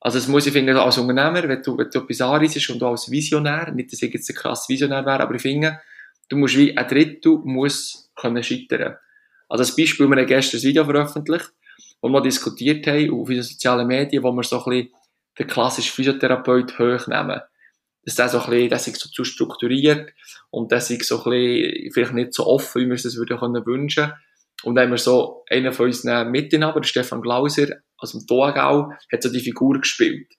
[0.00, 2.86] Also es muss, ich finde, als Unternehmer, wenn du, wenn du etwas anreisest und du
[2.86, 5.80] als Visionär, nicht, dass ich jetzt ein krass Visionär wäre, aber ich finde,
[6.28, 8.96] du musst wie ein Drittel muss können scheitern.
[9.48, 11.50] Also als Beispiel, wir haben gestern ein Video veröffentlicht,
[12.00, 14.92] wo wir diskutiert haben auf den sozialen Medien, wo wir so ein bisschen
[15.38, 17.40] den klassischen Physiotherapeut hochnehmen.
[18.08, 20.10] Dass der so ein bisschen, der so zu strukturiert
[20.48, 23.38] und der ist so ein bisschen, vielleicht nicht so offen, wie wir es das würden
[23.38, 24.12] können wünschen
[24.64, 29.22] und dann haben wir so, einer von unseren Mitinhabern, Stefan Glauser, aus dem Thurgau, hat
[29.22, 30.32] so die Figur gespielt.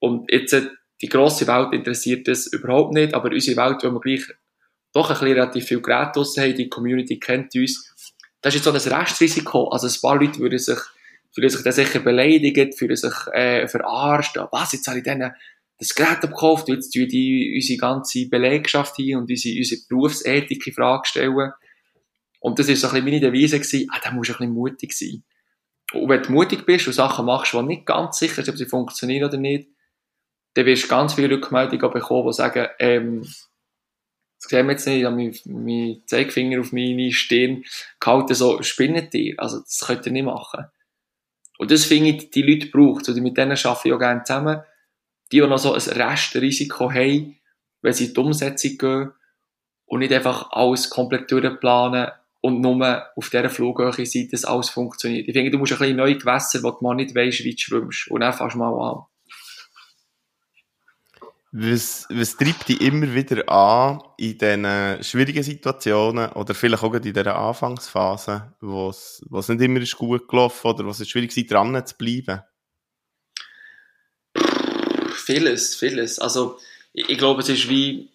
[0.00, 0.56] Und jetzt,
[1.00, 4.24] die grosse Welt interessiert das überhaupt nicht, aber unsere Welt, wo wir gleich
[4.92, 7.92] doch ein bisschen relativ viel Geräte draussen haben, die Community kennt uns,
[8.40, 9.68] das ist jetzt so ein Restrisiko.
[9.68, 10.78] Also ein paar Leute würden sich,
[11.32, 14.36] fühlen sich dann sicher beleidigt, fühlen sich äh, verarscht.
[14.50, 15.32] Was, jetzt habe ich denen
[15.78, 20.72] das Gerät abgekauft, jetzt tun die unsere ganze Belegschaft hier und unsere, unsere Berufsethik in
[20.72, 21.52] Frage stellen.
[22.40, 24.54] Und das war so ein bisschen meine Devise, gewesen, ah, da musst du ein bisschen
[24.54, 25.24] mutig sein.
[25.92, 28.66] Und wenn du mutig bist und Sachen machst, die nicht ganz sicher sind, ob sie
[28.66, 29.68] funktionieren oder nicht,
[30.54, 33.22] dann wirst du ganz viele Rückmeldungen bekommen, die sagen, ähm,
[34.40, 37.64] das sehen wir jetzt nicht, ich habe meinen mein Zeigefinger auf meine Stirn
[37.98, 39.34] gehalten, so, spinnen dir.
[39.38, 40.66] Also, das könnt ihr nicht machen.
[41.58, 43.08] Und das finde ich, die Leute braucht.
[43.08, 44.62] Und mit denen arbeite ich auch gerne zusammen.
[45.34, 47.36] Die, die noch so ein Restrisiko haben,
[47.82, 49.10] wenn sie in die Umsetzung gehen
[49.86, 52.08] und nicht einfach alles komplett durchplanen
[52.40, 55.26] und nur auf dieser Flughöhe sein, dass alles funktioniert.
[55.26, 57.58] Ich finde, du musst ein bisschen neue Gewässer, wo du mal nicht weißt, wie du
[57.58, 58.08] schwimmst.
[58.12, 59.02] Und dann fängst du mal an.
[61.50, 67.02] Was, was treibt dich immer wieder an in diesen schwierigen Situationen oder vielleicht auch in
[67.02, 71.96] dieser Anfangsphase, wo es nicht immer gut gelaufen oder wo es schwierig ist, dran zu
[71.96, 72.42] bleiben?
[75.24, 76.18] Vieles, vieles.
[76.18, 76.58] Also,
[76.92, 78.10] ich, ich glaube, es ist wie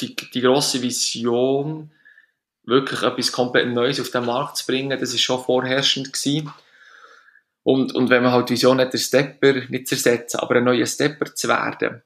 [0.00, 1.90] die, die grosse Vision,
[2.64, 6.52] wirklich etwas komplett Neues auf den Markt zu bringen, das ist schon vorherrschend gewesen.
[7.62, 10.64] Und, und wenn man halt die Vision hat, den Stepper nicht zu ersetzen, aber ein
[10.64, 12.02] neuer Stepper zu werden,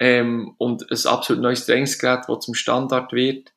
[0.00, 3.52] ähm, und ein absolut neues Trainingsgerät, das zum Standard wird,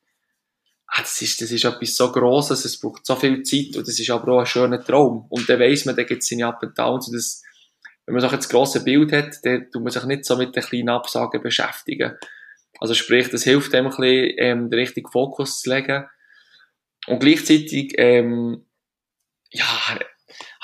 [0.86, 3.98] ah, das, ist, das ist etwas so Grosses, es braucht so viel Zeit und das
[3.98, 5.26] ist aber auch ein schöner Traum.
[5.28, 7.42] Und dann weiss man, da gibt es seine Up and Downs und das,
[8.06, 10.62] wenn man so ein grosses Bild hat, dann tut man sich nicht so mit den
[10.62, 12.16] kleinen Absagen beschäftigen.
[12.78, 16.04] Also sprich, das hilft dem ein bisschen, ähm, den richtigen Fokus zu legen.
[17.06, 18.64] Und gleichzeitig, ähm,
[19.50, 20.04] ja, habe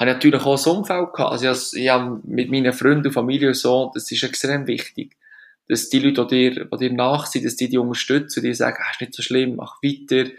[0.01, 1.33] ich natürlich auch ein Umfeld gehabt.
[1.33, 5.17] Also ich habe mit meinen Freunden und Familie so, das ist extrem wichtig.
[5.69, 8.91] Dass die Leute, die dir, die dir nachsehen, dass die dich unterstützen, die sagen, ah,
[8.91, 10.31] ist nicht so schlimm, mach weiter.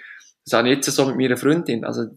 [0.46, 1.86] Das habe ich jetzt so mit meiner Freundin.
[1.86, 2.08] Also,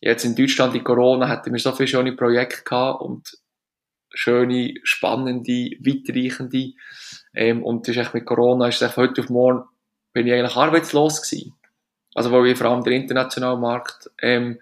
[0.00, 3.38] jetzt in Deutschland in Corona hatten wir so viele schöne Projekte gehabt und
[4.12, 6.72] schöne, spannende, weitreichende.
[7.34, 9.64] Ähm, und das ist echt mit Corona, ist echt heute auf morgen,
[10.12, 11.54] bin ich eigentlich arbeitslos gewesen.
[12.14, 14.58] Also, weil ich vor allem den internationalen Markt, ähm,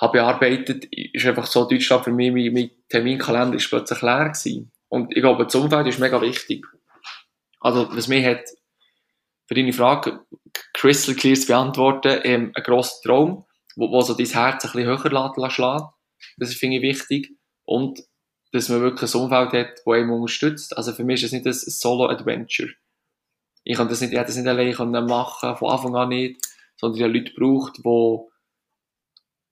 [0.00, 4.70] habe bearbeitet, ist einfach so Deutschland für mich, mein, mein Terminkalender ist plötzlich leer gewesen.
[4.88, 6.64] Und ich glaube, das Umfeld ist mega wichtig.
[7.60, 8.44] Also, was mir hat,
[9.46, 10.20] für deine Frage,
[10.74, 14.86] crystal clear zu beantworten, ähm, ein grosser Traum, wo, wo so dein Herz ein bisschen
[14.86, 15.88] höher lässt, schlagen.
[16.36, 17.30] Das finde ich wichtig.
[17.64, 18.00] Und
[18.52, 20.76] dass man wirklich ein Umfeld hat, das einem unterstützt.
[20.76, 22.70] Also für mich ist es nicht ein Solo-Adventure.
[23.64, 26.40] Ich kann das nicht, ich das nicht alleine machen von Anfang an nicht,
[26.76, 28.30] sondern ich habe Leute braucht, wo,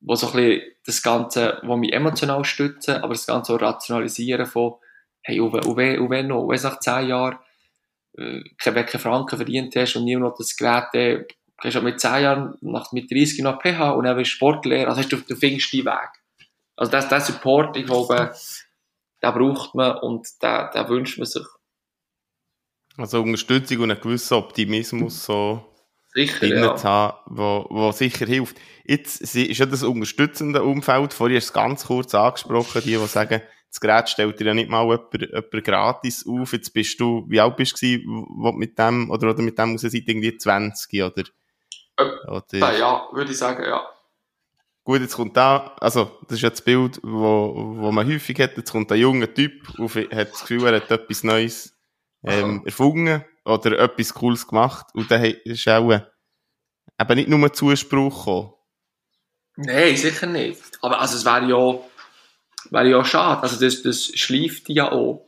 [0.01, 4.47] wo so ein bisschen das Ganze, wo mich emotional stützen, aber das Ganze auch rationalisieren
[4.47, 4.75] von,
[5.23, 7.39] hey, und, und, und wenn noch, wenn nach zehn Jahren,
[8.17, 11.27] äh, keinen Franken verdient hast und niemand noch das Gerät, äh,
[11.59, 14.89] hast du mit zehn Jahren, nach, mit 30 noch PH und dann bist du Sportlehrer,
[14.89, 16.11] also hast du, du findest deinen Weg.
[16.77, 18.33] Also das, das Support, ich glaube,
[19.23, 21.47] den braucht man und den, den wünscht man sich.
[22.97, 25.65] Also Unterstützung und ein gewisser Optimismus so
[26.15, 26.77] sicher, ja.
[26.77, 28.57] zu haben, wo, wo sicher hilft.
[28.85, 33.07] Jetzt ist ja das unterstützende Umfeld, vorhin hast du es ganz kurz angesprochen, die, die
[33.07, 37.27] sagen, das Gerät stellt dir ja nicht mal jemand, jemand gratis auf, jetzt bist du,
[37.29, 41.03] wie alt bist du wo mit dem, oder, oder mit dem raus seid, irgendwie 20,
[41.03, 41.25] oder?
[42.29, 42.79] oder?
[42.79, 43.87] Ja, würde ich sagen, ja.
[44.87, 48.57] Gut, jetzt kommt da, also, das ist ja das Bild, wo, wo man häufig hat,
[48.57, 51.77] jetzt kommt ein junger Typ und hat das Gefühl, er hat etwas Neues
[52.23, 58.53] ähm, erfunden oder etwas Cooles gemacht und dann ist auch eben nicht nur Zuspruch gekommen.
[59.57, 60.63] Nein, sicher nicht.
[60.83, 61.81] Aber also es wäre ja,
[62.71, 63.43] wäre ja schade.
[63.43, 65.27] Also das, das schleift ja auch.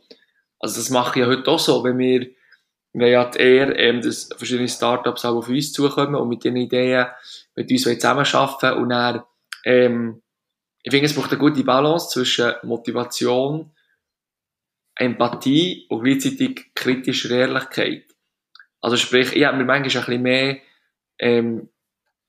[0.61, 2.29] Also das mache ich ja heute auch so, wenn wir,
[2.93, 6.45] wir haben ja die Ehre, ähm, dass verschiedene Startups auch auf uns zukommen und mit
[6.45, 7.07] ihren Ideen
[7.55, 9.23] mit uns zusammenarbeiten und dann
[9.65, 10.21] ähm,
[10.83, 13.71] ich finde, es braucht eine gute Balance zwischen Motivation,
[14.95, 18.05] Empathie und gleichzeitig kritischer Ehrlichkeit.
[18.81, 20.57] Also sprich, ich habe mir manchmal ein bisschen mehr
[21.19, 21.69] ähm,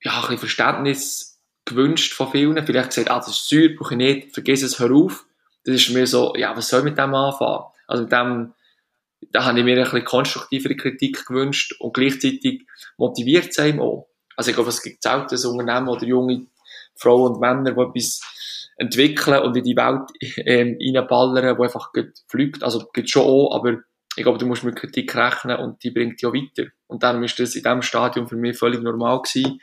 [0.03, 2.65] ja, ein bisschen Verständnis gewünscht von vielen.
[2.65, 5.27] Vielleicht gesagt, ah, das ist Säure, brauche ich nicht, vergiss es, hör auf.
[5.65, 7.65] Das ist mir so, ja, was soll ich mit dem anfangen?
[7.87, 8.55] Also mit dem,
[9.31, 12.67] da habe ich mir ein bisschen konstruktivere Kritik gewünscht und gleichzeitig
[12.97, 14.09] motiviert es einem auch.
[14.37, 16.47] Also ich glaube, es gibt selten ein Unternehmen oder junge
[17.01, 18.21] Frauen und Männer, die etwas
[18.77, 20.11] entwickeln und in die Welt
[20.47, 21.91] ähm, reinballern, die einfach
[22.29, 22.63] fliegt.
[22.63, 23.79] Also gibt schon auch, aber
[24.17, 26.71] ich glaube, du musst mit Kritik rechnen und die bringt dich auch weiter.
[26.87, 29.61] Und darum ist das in diesem Stadium für mich völlig normal gewesen,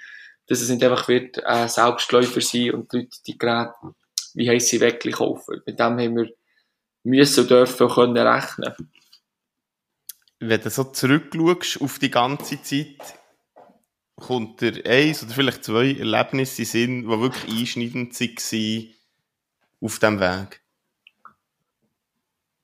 [0.47, 3.73] dass es nicht einfach wird äh, Selbstläufer sein und die Leute die Geräte,
[4.33, 5.61] wie heisst sie, wirklich kaufen.
[5.65, 6.29] Mit dem haben wir
[7.03, 8.73] müssen dürfen können rechnen.
[10.39, 13.19] Wenn du so zurückschaust auf die ganze Zeit,
[14.17, 18.93] kommt dir eins oder vielleicht zwei Erlebnisse sind, die wirklich einschneidend waren
[19.81, 20.61] auf diesem Weg?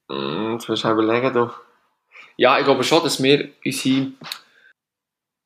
[0.09, 1.61] Mm, jetzt musst du überlegen, doch.
[2.35, 4.11] Ja, ich glaube schon, dass wir unsere,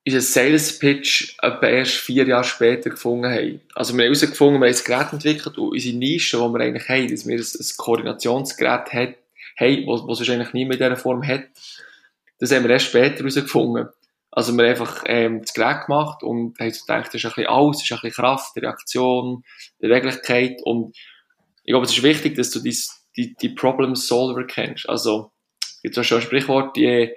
[0.06, 3.62] unseren Sales Pitch erst vier Jahre später gefunden haben.
[3.76, 6.88] Also wir haben herausgefunden, wir haben ein Gerät entwickelt und unsere Nische, die wir eigentlich
[6.88, 11.44] haben, dass wir ein, Koordinationsgerät haben, das es eigentlich nie in dieser Form hat,
[12.40, 13.90] das haben wir erst später herausgefunden.
[14.38, 17.32] Also wir haben einfach ähm, das Gerät gemacht und haben so gedacht, das ist ein
[17.32, 19.44] bisschen alles, das ist ein bisschen Kraft, Reaktion,
[19.80, 20.96] Beweglichkeit und
[21.64, 22.78] ich glaube, es ist wichtig, dass du die,
[23.16, 24.88] die, die Problem Solver kennst.
[24.88, 27.16] Also, es gibt schon ein Sprichwort, je,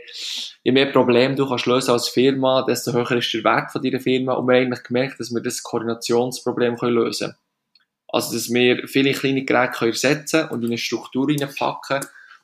[0.63, 4.01] je mehr Probleme du kannst lösen als Firma, desto höher ist der Wert von deiner
[4.01, 7.39] Firma und wir haben eigentlich gemerkt, dass wir das Koordinationsproblem können lösen können.
[8.09, 12.01] Also, dass wir viele kleine Geräte können ersetzen und in eine Struktur reinpacken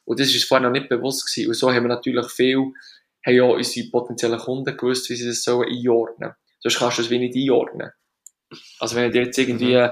[0.06, 1.48] und das ist uns vorher noch nicht bewusst gewesen.
[1.48, 2.72] Und so haben wir natürlich viel
[3.26, 6.32] haben ja unsere potenziellen Kunden gewusst, wie sie das sollen einordnen.
[6.60, 7.90] Sonst kannst du es wie nicht einordnen.
[8.78, 9.90] Also wenn ich dir jetzt irgendwie mhm.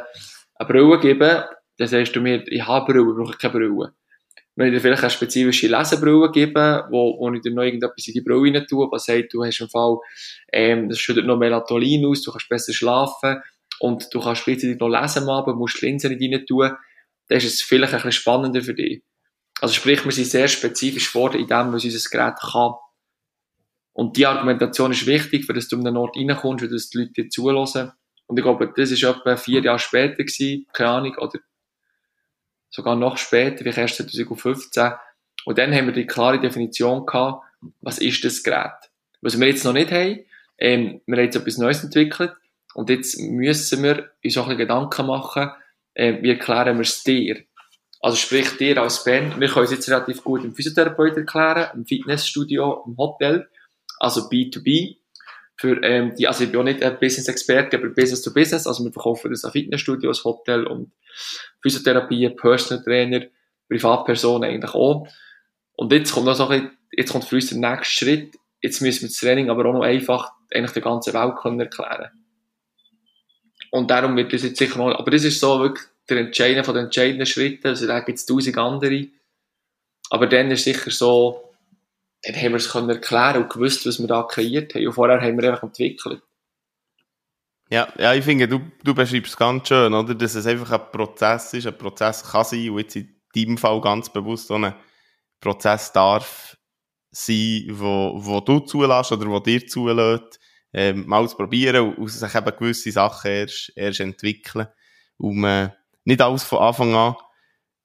[0.55, 3.95] eine Brille gebe, dann sagst du mir, ich habe Brille, ich brauche keine Brille.
[4.57, 8.15] Wenn ich dir vielleicht eine spezifische Lesebrille gebe, wo, wo ich dir noch irgendetwas in
[8.15, 9.99] die Brille rein tue, was sagt, du hast im Fall,
[10.53, 13.43] ähm, das schüttet noch Melatonin aus, du kannst besser schlafen
[13.81, 16.71] und du kannst gleichzeitig noch lesen aber musst die Linse nicht rein tun,
[17.29, 19.03] dann ist es vielleicht ein bisschen spannender für dich.
[19.61, 22.75] Also sprich, wir sind sehr spezifisch vor in dem, was unser Gerät kann.
[23.95, 26.99] Und die Argumentation ist wichtig, für dass du um den Ort reinkommst und dass die
[26.99, 27.93] Leute dir zulassen.
[28.27, 31.39] Und ich glaube, das ist etwa vier Jahre später gewesen, keine Ahnung, oder
[32.71, 34.93] sogar noch später, wie erst 2015.
[35.45, 37.45] Und dann haben wir die klare Definition gehabt,
[37.81, 38.73] was ist das Gerät?
[39.21, 40.21] Was wir jetzt noch nicht haben,
[40.59, 42.33] ähm, wir haben jetzt etwas Neues entwickelt
[42.75, 45.51] und jetzt müssen wir uns auch ein Gedanken machen,
[45.95, 47.45] äh, wie erklären wir es dir?
[48.01, 51.87] Also sprich dir als Band, wir können es jetzt relativ gut im Physiotherapeut erklären, im
[51.87, 53.49] Fitnessstudio, im Hotel,
[53.99, 54.97] also B2B.
[55.57, 58.85] Für, ähm, die, also ich bin auch nicht ein Business-Experte, aber Business to Business, also
[58.85, 60.91] wir verkaufen das an Fitnessstudios, Hotel und
[61.63, 63.27] Physiotherapie, Personal Trainer,
[63.69, 65.07] Privatpersonen eigentlich auch.
[65.77, 68.81] Und jetzt kommt noch so ein bisschen, jetzt kommt für uns der nächste Schritt, jetzt
[68.81, 72.11] müssen wir das Training aber auch noch einfach eigentlich der ganzen Welt können erklären.
[73.71, 76.75] Und darum wird das jetzt sicher noch, aber das ist so wirklich der entscheidende von
[76.75, 79.07] den entscheidenden Schritten, also da gibt es tausend andere.
[80.11, 81.54] Aber dann ist sicher so,
[82.27, 84.87] dann haben wir es können erklären und gewusst, was wir da kreiert haben.
[84.87, 86.23] Und vorher haben wir einfach entwickelt.
[87.71, 90.15] Ja, ja, ich finde, du, du beschreibst es ganz schön, oder?
[90.15, 91.67] Dass es einfach ein Prozess ist.
[91.67, 94.75] Ein Prozess kann sein, und jetzt in deinem Fall ganz bewusst so ein
[95.41, 96.57] Prozess darf
[97.11, 100.41] sein, wo, wo du zulässt oder wo dir zulässt,
[100.73, 104.67] ähm, mal zu probieren und sich eben gewisse Sachen erst, erst entwickeln.
[105.19, 105.73] Man
[106.05, 107.15] nicht alles von Anfang an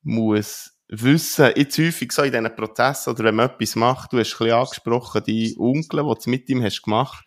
[0.01, 4.33] muss wissen, jetzt häufig so in diesen Prozessen, oder wenn man etwas macht, du hast
[4.33, 7.25] ein bisschen angesprochen, die Onkel, die du mit ihm hast gemacht,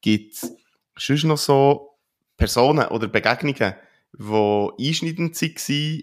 [0.00, 0.52] gibt es
[0.98, 1.98] sonst noch so
[2.36, 3.74] Personen oder Begegnungen,
[4.18, 6.02] die einschneidend waren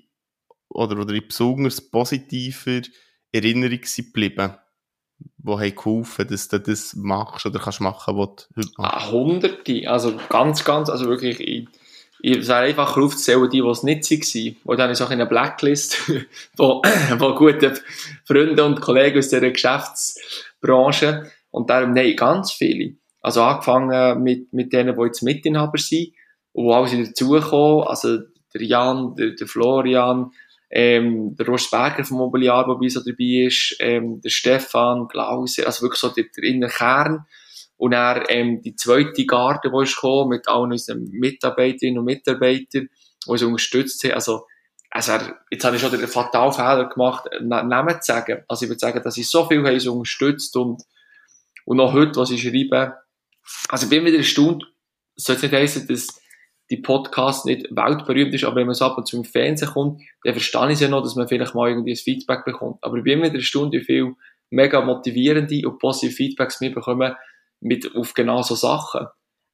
[0.70, 2.82] oder, oder in besonders positiver
[3.32, 4.56] Erinnerung geblieben,
[5.38, 9.08] die haben geholfen, dass du das machst oder kannst machen, was du heute machst?
[9.08, 11.70] Ah, hunderte, also ganz, ganz, also wirklich in
[12.26, 14.56] ich sage einfach aufzählen, die, die es nicht waren.
[14.64, 16.10] Und dann ist auch in einer Blacklist,
[16.56, 16.82] wo,
[17.18, 17.74] wo gute
[18.24, 21.30] Freunde und Kollegen aus dieser Geschäftsbranche.
[21.52, 22.96] Und darum, nein, ganz viele.
[23.22, 26.14] Also angefangen mit, mit denen, die jetzt Mitinhaber sind,
[26.54, 27.88] und wo alle dazukommen.
[27.88, 28.20] Also
[28.54, 30.32] der Jan, der, der Florian,
[30.72, 35.66] ähm, der Rost Berger vom Mobiliar, der bei uns dabei ist, ähm, der Stefan, Glauser,
[35.66, 37.26] also wirklich so der, der innere Kern.
[37.78, 42.90] Und dann ähm, die zweite Garde, die ist gekommen, mit allen unseren Mitarbeiterinnen und Mitarbeitern,
[43.26, 44.14] die uns unterstützt haben.
[44.14, 44.46] Also,
[44.90, 45.14] also
[45.50, 48.44] jetzt habe ich schon den fatalen Fehler gemacht, Namen zu sagen.
[48.48, 50.84] Also ich würde sagen, dass ich so viel haben unterstützt und,
[51.66, 52.96] und noch heute, was ich schreibe.
[53.70, 54.64] Also ich bin wieder erstaunt,
[55.16, 56.08] es soll jetzt nicht heißen, dass
[56.70, 60.02] die Podcast nicht weltberühmt ist, aber wenn man so ab und zu im Fernsehen kommt,
[60.24, 62.78] dann verstehe ich es ja noch, dass man vielleicht mal irgendwie ein Feedback bekommt.
[62.82, 64.14] Aber ich bin wieder erstaunt, wie viel
[64.50, 67.14] mega motivierende und positive Feedbacks wir bekommen,
[67.64, 69.08] mit, auf genau so Sachen.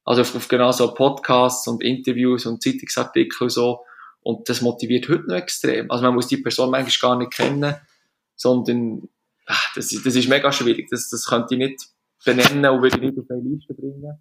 [0.04, 3.82] Also auf, auf genau so Podcasts und Interviews und Zeitungsartikel und so.
[4.22, 5.90] Und das motiviert heute noch extrem.
[5.90, 7.76] Also man muss die Person manchmal gar nicht kennen,
[8.36, 9.08] sondern
[9.46, 10.90] ach, das, das ist mega schwierig.
[10.90, 11.88] Das, das könnte ich nicht
[12.26, 14.20] benennen und würde ich nicht auf eine Liste bringen.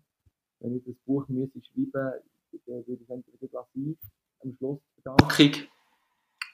[0.61, 2.20] Wenn ich das Buch müsste schreiben,
[2.66, 3.98] würde ich entweder lassen,
[4.42, 5.68] am Schluss Verdankung.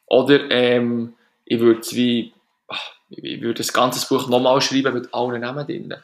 [0.07, 2.33] Oder ähm, ich würde es wie,
[2.69, 6.03] ach, ich würde das ganze Buch nochmal schreiben mit allen Namen drinnen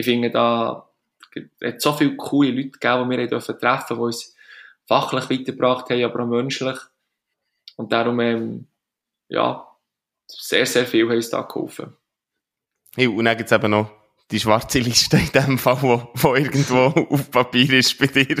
[0.00, 0.88] ich finde, da
[1.62, 4.34] hat so viele coole Leute gegeben, die wir treffen durften, die uns
[4.86, 6.78] fachlich weitergebracht haben, aber auch menschlich.
[7.76, 8.66] Und darum, ähm,
[9.28, 9.66] ja,
[10.26, 11.96] sehr, sehr viel haben uns da geholfen.
[12.96, 13.90] Ja, und dann gibt es eben noch
[14.30, 18.36] die schwarze Liste in dem Fall, wo, wo irgendwo auf Papier ist bei dir.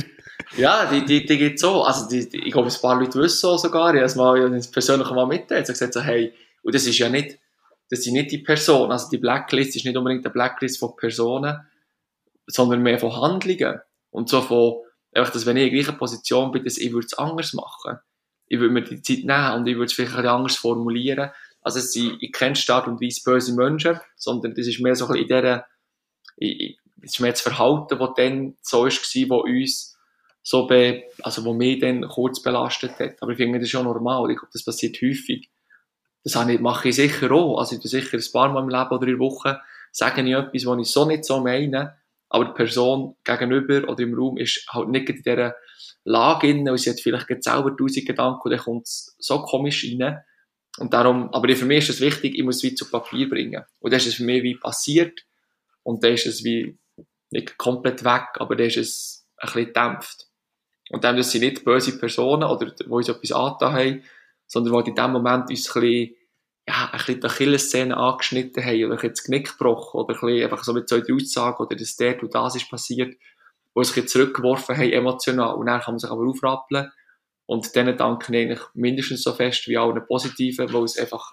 [0.56, 1.84] Ja, die, die, die gibt es so.
[1.84, 3.94] Also, die, die, ich glaube, ein paar Leute wissen so sogar.
[3.94, 5.62] Ich habe es mal persönlich mal mitteilt.
[5.62, 7.38] Ich habe gesagt, so, hey, und das ist ja nicht,
[7.90, 8.92] das sind nicht die Personen.
[8.92, 11.58] Also die Blacklist ist nicht unbedingt eine Blacklist von Personen,
[12.46, 13.80] sondern mehr von Handlungen.
[14.10, 14.76] Und so von,
[15.12, 17.98] einfach, dass wenn ich in der gleichen Position bin, dass ich würde es anders machen.
[18.46, 21.30] Ich würde mir die Zeit nehmen und ich würde es vielleicht ein anders formulieren.
[21.62, 25.06] Also es sind, ich kenne Stadt und Weise böse Menschen, sondern das ist mehr so
[25.06, 25.66] ein bisschen in dieser,
[26.36, 29.98] ich, das ist mehr das Verhalten, das dann so war, wo uns
[30.42, 33.20] so be, also wo mich dann kurz belastet hat.
[33.20, 34.30] Aber ich finde das ist schon normal.
[34.30, 35.50] Ich glaube, das passiert häufig
[36.24, 37.58] das mache ich sicher auch.
[37.58, 39.60] Also ich sicher ein paar Mal im Leben oder in der Woche,
[39.92, 41.96] sage ich etwas, was ich so nicht so meine,
[42.28, 45.54] aber die Person gegenüber oder im Raum ist halt nicht in dieser
[46.04, 49.84] Lage inne und sie hat vielleicht selber tausend Gedanken und dann kommt es so komisch
[49.84, 50.20] rein.
[50.78, 53.64] Und darum, aber für mich ist es wichtig, ich muss es wie zu Papier bringen.
[53.80, 55.20] Und dann ist es für mich wie passiert
[55.82, 56.78] und dann ist es wie
[57.30, 60.26] nicht komplett weg, aber dann ist es ein bisschen dämpft.
[60.90, 64.02] Und dann, das sind nicht böse Personen oder die uns etwas angetan haben,
[64.50, 66.14] sondern weil in dem Moment uns ein bisschen,
[66.68, 70.42] ja, ein bisschen die Achillessehne angeschnitten haben oder ein das Knick gebrochen oder ein bisschen
[70.42, 73.16] einfach so mit zwei, drei Aussagen oder dass der und das ist passiert,
[73.74, 76.90] wo sich zurückgeworfen haben emotional und dann kann man sich aber aufrappeln
[77.46, 81.32] und denen danke ich eigentlich mindestens so fest wie allen Positiven, weil es einfach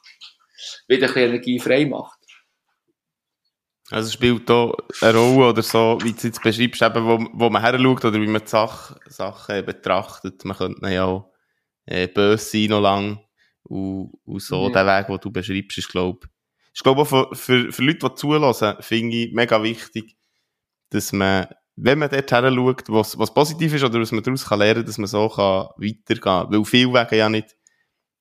[0.87, 2.19] wieder ein bisschen Energie frei macht.
[3.89, 7.61] Also spielt da eine Rolle oder so, wie du es beschreibst, eben, wo, wo man
[7.61, 10.43] her oder wie man die Sachen, Sachen betrachtet.
[10.43, 11.31] Man könnte ja auch
[11.87, 13.19] äh, böse sein noch lang.
[13.63, 14.73] Und, und so, mhm.
[14.73, 16.27] der Weg, den du beschreibst, ist, glaube
[16.73, 20.15] ich, glaube auch für, für, für Leute, die zulassen, finde ich mega wichtig,
[20.91, 24.45] dass man, wenn man dort her schaut, was, was positiv ist oder was man daraus
[24.45, 26.51] kann lernen, dass man so kann weitergehen kann.
[26.51, 27.55] Weil viele Wege ja nicht,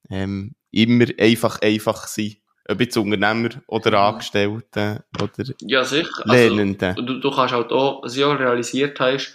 [0.08, 2.36] ähm, immer einfach, einfach sein.
[2.68, 4.00] Ob jetzt Unternehmer oder.
[4.00, 6.08] Angestellte oder ja, sicher.
[6.24, 6.88] Lernende.
[6.88, 9.34] Also, du, du kannst halt auch, was ich auch realisiert habe, ist,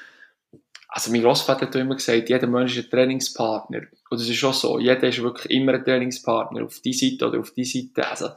[0.93, 3.79] also mein Großvater hat immer gesagt, jeder Mensch ist ein Trainingspartner.
[4.09, 4.77] Und das ist schon so.
[4.77, 6.65] Jeder ist wirklich immer ein Trainingspartner.
[6.65, 8.09] Auf die Seite oder auf die Seite.
[8.09, 8.27] Also,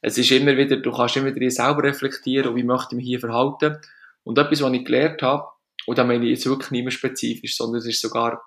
[0.00, 3.20] es ist immer wieder, du kannst immer wieder selber reflektieren, wie möchte ich mich hier
[3.20, 3.76] verhalten.
[4.22, 5.44] Und etwas, was ich gelernt habe,
[5.86, 8.42] und da meine ich jetzt wirklich nicht mehr spezifisch, sondern es ist sogar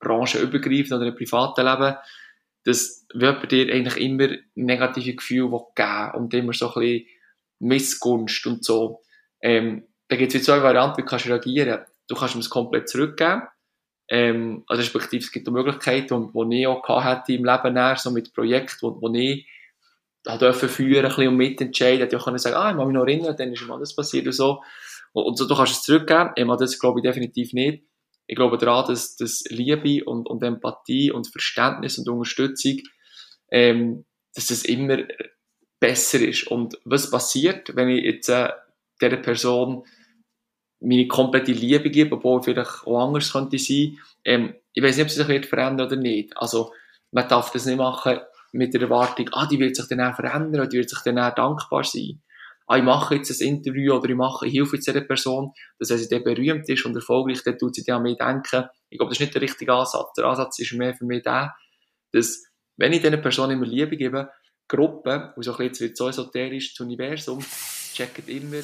[0.00, 1.96] branchenübergreifend oder im privaten Leben,
[2.64, 7.06] dass wird dir eigentlich immer negative Gefühle geben und immer so ein bisschen
[7.58, 9.02] Missgunst und so.
[9.42, 12.88] Ähm, da gibt es zwei Varianten, wie du kannst reagieren Du kannst ihm es komplett
[12.88, 13.42] zurückgeben.
[14.08, 18.10] Ähm, also respektive es gibt auch Möglichkeiten, die ich auch hatte im Leben näher, so
[18.10, 19.48] mit Projekten, wo, wo ich
[20.22, 23.36] da dürfen führen, ein und mitentscheiden, ich auch sagen, ah, ich muss mich noch erinnern,
[23.36, 24.62] dann ist ihm alles passiert und so.
[25.12, 26.30] Und, und so, du kannst es zurückgeben.
[26.36, 27.84] Ich meine, das glaube ich definitiv nicht.
[28.26, 32.80] Ich glaube daran, dass, dass Liebe und, und Empathie und Verständnis und Unterstützung,
[33.50, 34.98] ähm, dass das immer
[35.78, 36.48] besser ist.
[36.48, 38.50] Und was passiert, wenn ich jetzt äh,
[39.00, 39.84] dieser Person
[40.80, 43.98] meine komplette Liebe gebe, obwohl vielleicht auch anders könnte sein.
[44.24, 46.36] Ähm, ich weiß nicht, ob sie sich wird verändern oder nicht.
[46.36, 46.72] Also,
[47.10, 48.20] man darf das nicht machen
[48.52, 51.34] mit der Erwartung, ah, die wird sich dann auch verändern die wird sich dann auch
[51.34, 52.22] dankbar sein.
[52.66, 55.88] Ah, ich mache jetzt ein Interview oder ich mache, ich helfe jetzt einer Person, dass
[55.88, 58.68] sie dann berühmt ist und erfolgreich, dann tut sie dann an mich denken.
[58.90, 60.12] Ich glaube, das ist nicht der richtige Ansatz.
[60.16, 61.54] Der Ansatz ist mehr für mich der,
[62.12, 62.44] dass,
[62.76, 64.30] wenn ich dieser Person immer Liebe gebe,
[64.68, 67.44] Gruppen, und so ein bisschen, wird so esoterisch, das Universum,
[67.94, 68.62] checken immer,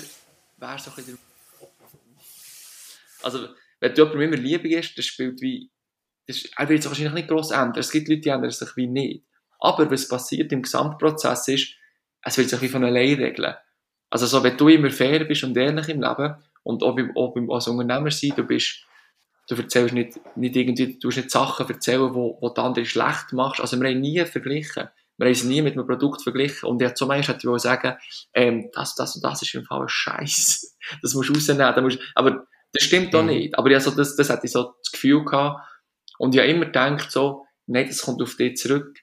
[0.59, 1.32] wer so ein bisschen
[3.23, 3.49] also,
[3.81, 5.71] wenn du jemandem immer Liebe gibst, das spielt wie,
[6.27, 7.79] das, wird sich wahrscheinlich nicht gross ändern.
[7.79, 9.25] Es gibt Leute, die ändern sich wie nicht.
[9.61, 11.75] Aber was passiert im Gesamtprozess ist,
[12.23, 13.55] es wird sich wie von allein regeln.
[14.11, 17.35] Also, so, wenn du immer fair bist und ehrlich im Leben und auch, beim, auch
[17.35, 18.85] beim, als Unternehmer sein, du bist,
[19.49, 23.61] du erzählst nicht, nicht irgendwie, du nicht Sachen erzählen, wo, wo die andere schlecht machst.
[23.61, 24.89] Also, wir haben nie verglichen.
[25.17, 26.69] Wir haben es nie mit einem Produkt verglichen.
[26.69, 27.97] Und ja, zum Beispiel hätte ich sagen,
[28.35, 30.77] ähm, das, das und das ist im Fall ein Scheiß.
[31.01, 31.85] Das musst du rausnehmen.
[31.85, 33.29] Musst, aber das stimmt doch mhm.
[33.29, 33.59] nicht.
[33.59, 35.69] Aber also das, das hatte ich so das Gefühl gehabt.
[36.19, 38.99] Und ich habe immer gedacht so, nein, das kommt auf dich zurück.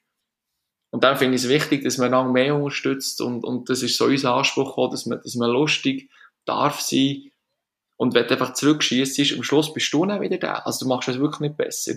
[0.91, 3.97] Und dann finde ich es wichtig, dass man lange mehr unterstützt und, und das ist
[3.97, 6.09] so unser Anspruch auch, dass man, dass man lustig
[6.45, 7.31] darf sein.
[7.95, 10.53] Und wenn du einfach zurückschießt, am Schluss bist du dann wieder da.
[10.53, 11.95] Also du machst es wirklich nicht besser.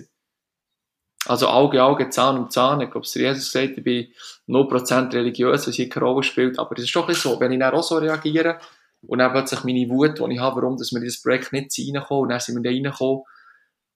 [1.25, 2.81] Also Auge, Auge, Zahn um Zahn.
[2.81, 4.13] Ich glaube, es Jesus gesagt, ich bin
[4.47, 6.59] 0% religiös, was hier keine Rolle spielt.
[6.59, 8.59] Aber es ist doch so, wenn ich dann auch so reagiere,
[9.07, 11.71] und dann plötzlich meine Wut, die ich habe, warum dass wir in das Projekt nicht
[11.77, 13.23] reinkommen, und dann sind wir da reingekommen,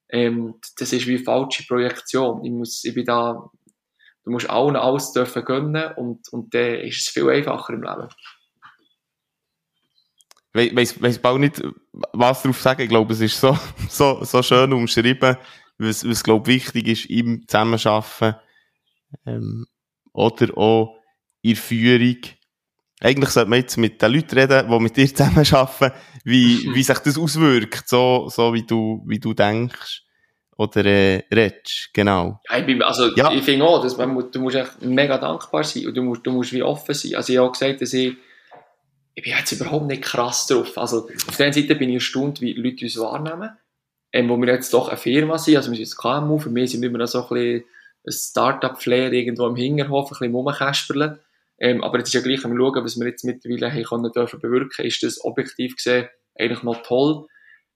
[0.09, 2.43] ähm, das ist wie eine falsche Projektion.
[2.43, 3.49] Ich muss, ich bin da,
[4.23, 8.07] du musst allen alles dürfen gönnen und, und dann ist es viel einfacher im Leben.
[10.53, 11.61] Ich weiss auch nicht,
[12.13, 12.81] was darauf sagen.
[12.81, 13.57] Ich glaube, es ist so,
[13.89, 15.37] so, so schön umschrieben,
[15.77, 18.35] was, was glaube wichtig ist im Zusammenarbeiten,
[19.25, 19.67] ähm,
[20.13, 20.97] oder auch
[21.41, 22.17] in der Führung,
[22.99, 26.97] eigentlich sollte man jetzt mit den Leuten reden, die mit dir zusammenarbeiten, wie, wie sich
[26.97, 30.03] das auswirkt, so, so wie du, wie du denkst.
[30.57, 32.39] Oder, äh, redest, genau.
[32.49, 33.31] Ja, ich bin, also, ja.
[33.31, 36.31] ich finde auch, dass man, du musst echt mega dankbar sein und du musst, du
[36.31, 37.13] musst wie offen sein.
[37.13, 38.15] Also, ich habe auch gesagt, dass ich,
[39.13, 40.75] ich bin jetzt überhaupt nicht krass drauf.
[40.79, 43.51] Also, auf der einen Seite bin ich erstaunt, wie Leute uns wahrnehmen,
[44.11, 46.71] ähm, wo wir jetzt doch eine Firma sind, also wir sind jetzt KMU, für mich
[46.71, 47.63] sind wir immer noch so ein bisschen
[48.07, 51.19] ein Start-up-Flair irgendwo im Hinterhof, ein bisschen rumkäspeln.
[51.59, 54.39] Ähm, aber es ist ja gleich, wir schauen, was wir jetzt mittlerweile haben können dürfen
[54.39, 57.27] bewirken, ist das objektiv gesehen eigentlich noch toll.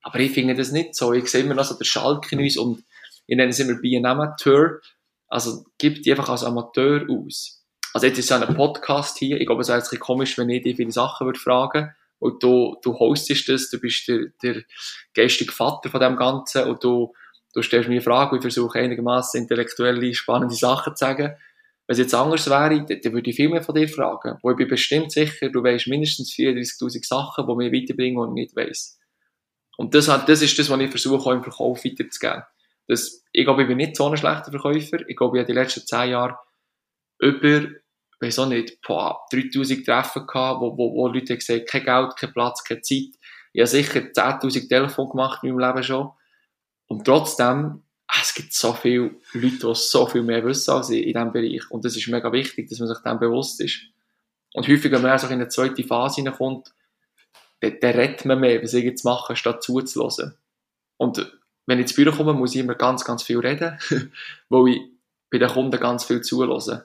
[0.04, 1.14] Aber ich finde das nicht so.
[1.14, 2.84] Ich sehe immer noch so der Schalk in uns und
[3.28, 4.80] ich nenne es immer Be an Amateur.
[5.28, 7.64] Also, gib die einfach als Amateur aus.
[7.94, 9.40] Also, jetzt ist ja ein Podcast hier.
[9.40, 11.92] Ich glaube, es wäre jetzt ein bisschen komisch, wenn ich dir viele Sachen würde fragen
[12.20, 14.64] und du, du hostest das, du bist der, der
[15.14, 17.14] geistige Vater von dem Ganzen und du,
[17.54, 21.36] du stellst mir Fragen und ich versuche einigermaßen intellektuelle, spannende Sachen zu sagen.
[21.92, 24.38] Wenn es jetzt anders wäre, dann würde ich viel mehr von dir fragen.
[24.42, 28.46] Wo ich bin bestimmt sicher, du weißt mindestens 34.000 Sachen, die mir weiterbringen und ich
[28.46, 28.98] nicht weiss.
[29.76, 32.44] Und das, das ist das, was ich versuche, auch im Verkauf weiterzugeben.
[32.88, 35.06] Das, ich glaube, ich bin nicht so ein schlechter Verkäufer.
[35.06, 36.38] Ich glaube, ich habe die letzten 10 Jahre
[37.20, 37.68] über,
[38.22, 42.32] weiß auch nicht, boah, 3000 Treffen gehabt, wo, wo, wo Leute gesagt kein Geld, kein
[42.32, 43.20] Platz, keine Zeit.
[43.52, 46.12] Ich habe sicher 10.000 Telefon gemacht in meinem Leben schon.
[46.88, 47.84] Und trotzdem
[48.20, 51.70] es gibt so viele Leute, die so viel mehr wissen als ich in diesem Bereich.
[51.70, 53.80] Und das ist mega wichtig, dass man sich dem bewusst ist.
[54.54, 56.74] Und häufig, wenn man so in eine zweite Phase hineinkommt,
[57.62, 60.36] dann, dann redet man mehr, was ich jetzt mache, statt zuzulassen.
[60.98, 61.32] Und
[61.66, 63.78] wenn ich ins Büro komme, muss ich immer ganz, ganz viel reden,
[64.50, 64.82] weil ich
[65.30, 66.84] bei den Kunden ganz viel zulassen.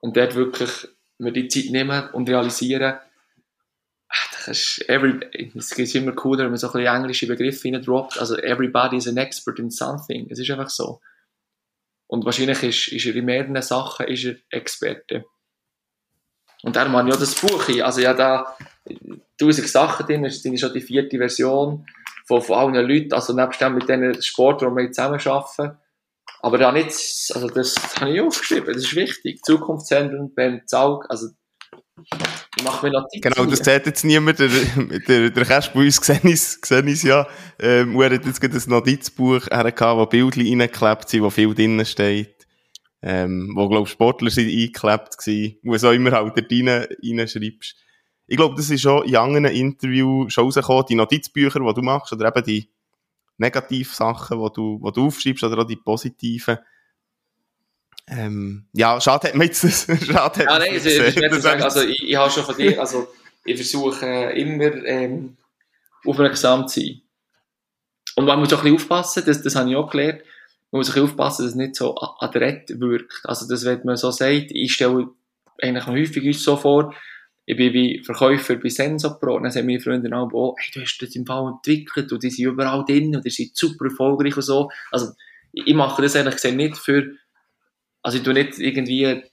[0.00, 0.88] Und dort wirklich
[1.18, 2.98] mir die Zeit nehmen und realisieren,
[4.08, 5.20] das ist every,
[5.56, 8.18] es ist immer cooler, wenn man so ein bisschen englische Begriffe reindroppt.
[8.18, 10.28] Also, everybody is an expert in something.
[10.30, 11.00] Es ist einfach so.
[12.06, 15.24] Und wahrscheinlich ist, ist er in mehreren Sachen ist er Experte.
[16.62, 17.68] Und darum habe ich auch das Buch.
[17.82, 18.56] Also, ja, da
[19.38, 20.22] tausend Sachen drin.
[20.22, 21.86] Das ist schon die vierte Version
[22.26, 23.12] von, von allen Leuten.
[23.12, 25.78] Also, nebst dem mit den Sportlern, die wir zusammen arbeiten.
[26.40, 26.92] Aber da nicht,
[27.34, 28.72] also das habe ich aufgeschrieben.
[28.72, 29.42] Das ist wichtig.
[29.42, 31.28] Zukunftszentren, Ben Zaug, also
[32.56, 33.20] ich mache Notizen.
[33.22, 34.38] Genau, das sieht jetzt niemand.
[34.38, 37.26] Der, der, der Kerst bei uns gesehen ist, ist ja.
[37.58, 41.86] Ähm, er hat jetzt gerade ein Notizbuch hergehabt, wo Bilder reingeklebt sind, wo viel drinnen
[41.86, 42.46] steht.
[43.02, 47.76] Ähm, wo, glaube Sportler sind eingeklebt gewesen, wo so immer halt dort rein, reinschreibst.
[48.26, 52.12] Ich glaube, das ist schon in anderen Interviews schon rausgekommen, die Notizbücher, die du machst,
[52.12, 52.68] oder eben die
[53.38, 56.58] Negativsachen, die du, die du aufschreibst, oder auch die positiven.
[58.08, 59.86] Ähm, ja, schade hat man jetzt das.
[60.06, 63.08] schade ja, nein, also, ich, ich, sagen, also, ich, ich habe schon von dir, also
[63.44, 65.36] ich versuche äh, immer ähm,
[66.04, 67.02] aufmerksam zu sein.
[68.16, 70.22] Und man muss auch ein bisschen aufpassen, das, das habe ich auch gelernt,
[70.70, 73.20] man muss ein bisschen aufpassen, dass es nicht so adrett wirkt.
[73.24, 75.08] Also das, wenn man so sagt, ich stelle
[75.60, 76.94] eigentlich häufig uns so vor,
[77.44, 80.98] ich bin wie Verkäufer bei Sensopro, dann sagen meine Freunde auch, oh, hey, du hast
[80.98, 84.42] das im Fall entwickelt und die sind überall drin und die sind super erfolgreich und
[84.42, 84.70] so.
[84.90, 85.12] Also
[85.52, 87.12] ich mache das eigentlich nicht für
[88.06, 89.24] also ich tue nicht irgendwie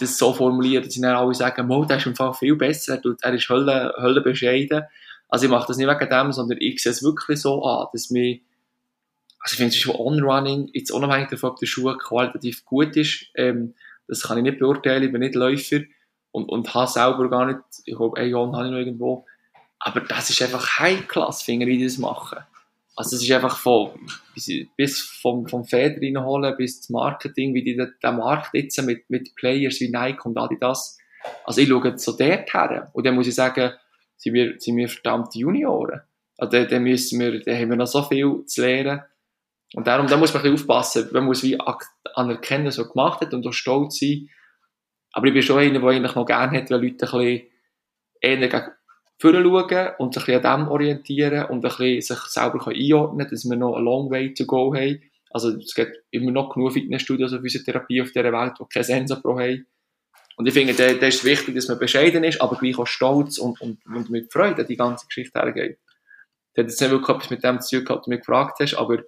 [0.00, 2.98] das so formulieren, dass sie dann alle sagen, oh, der ist im Fall viel besser,
[3.20, 4.84] er ist Hölle, Hölle bescheiden.
[5.28, 8.08] Also ich mache das nicht wegen dem, sondern ich sehe es wirklich so an, dass
[8.08, 8.40] mir,
[9.38, 13.26] also ich finde es schon On-Running, jetzt unabhängig davon, ob der Schuh qualitativ gut ist,
[13.34, 13.74] ähm,
[14.08, 15.80] das kann ich nicht beurteilen, ich bin nicht Läufer
[16.30, 19.26] und, und habe selber gar nicht, ich glaube, ein Jahr habe ich noch irgendwo,
[19.78, 22.38] aber das ist einfach High-Class, finde ich, wie die das machen.
[22.94, 23.92] Also es ist einfach von,
[24.76, 29.34] bis vom, vom Feder reinholen bis zum Marketing, wie die den Markt jetzt mit, mit
[29.34, 30.98] Players wie Nike und Adidas.
[31.44, 32.90] Also ich schaue so dort her.
[32.92, 33.72] Und dann muss ich sagen,
[34.16, 36.02] sind wir, sind wir verdammte Junioren.
[36.36, 39.02] Also dann, müssen wir, dann haben wir noch so viel zu lernen.
[39.74, 41.08] Und darum, da muss man ein bisschen aufpassen.
[41.12, 41.58] Man muss wie
[42.14, 44.28] anerkennen, was er gemacht hat und auch stolz sein.
[45.12, 47.46] Aber ich bin schon einer, der eigentlich noch gerne hat, wenn Leute ein bisschen
[48.20, 48.72] eher gegen
[49.30, 53.56] schauen und sich an dem orientieren und ein bisschen sich selber einordnen können, dass wir
[53.56, 55.02] noch a long way to go haben.
[55.30, 59.20] Also es gibt immer noch genug Fitnessstudios und Physiotherapie auf dieser Welt, die kein Sensor
[59.20, 59.66] Pro haben.
[60.36, 63.60] Und ich finde, da, ist wichtig, dass man bescheiden ist, aber gleich auch stolz und,
[63.60, 65.78] und, und mit Freude die ganze Geschichte hergeht.
[66.54, 68.58] Das hat jetzt nicht wirklich etwas mit dem zu tun gehabt, was du mich gefragt
[68.60, 68.98] hast, aber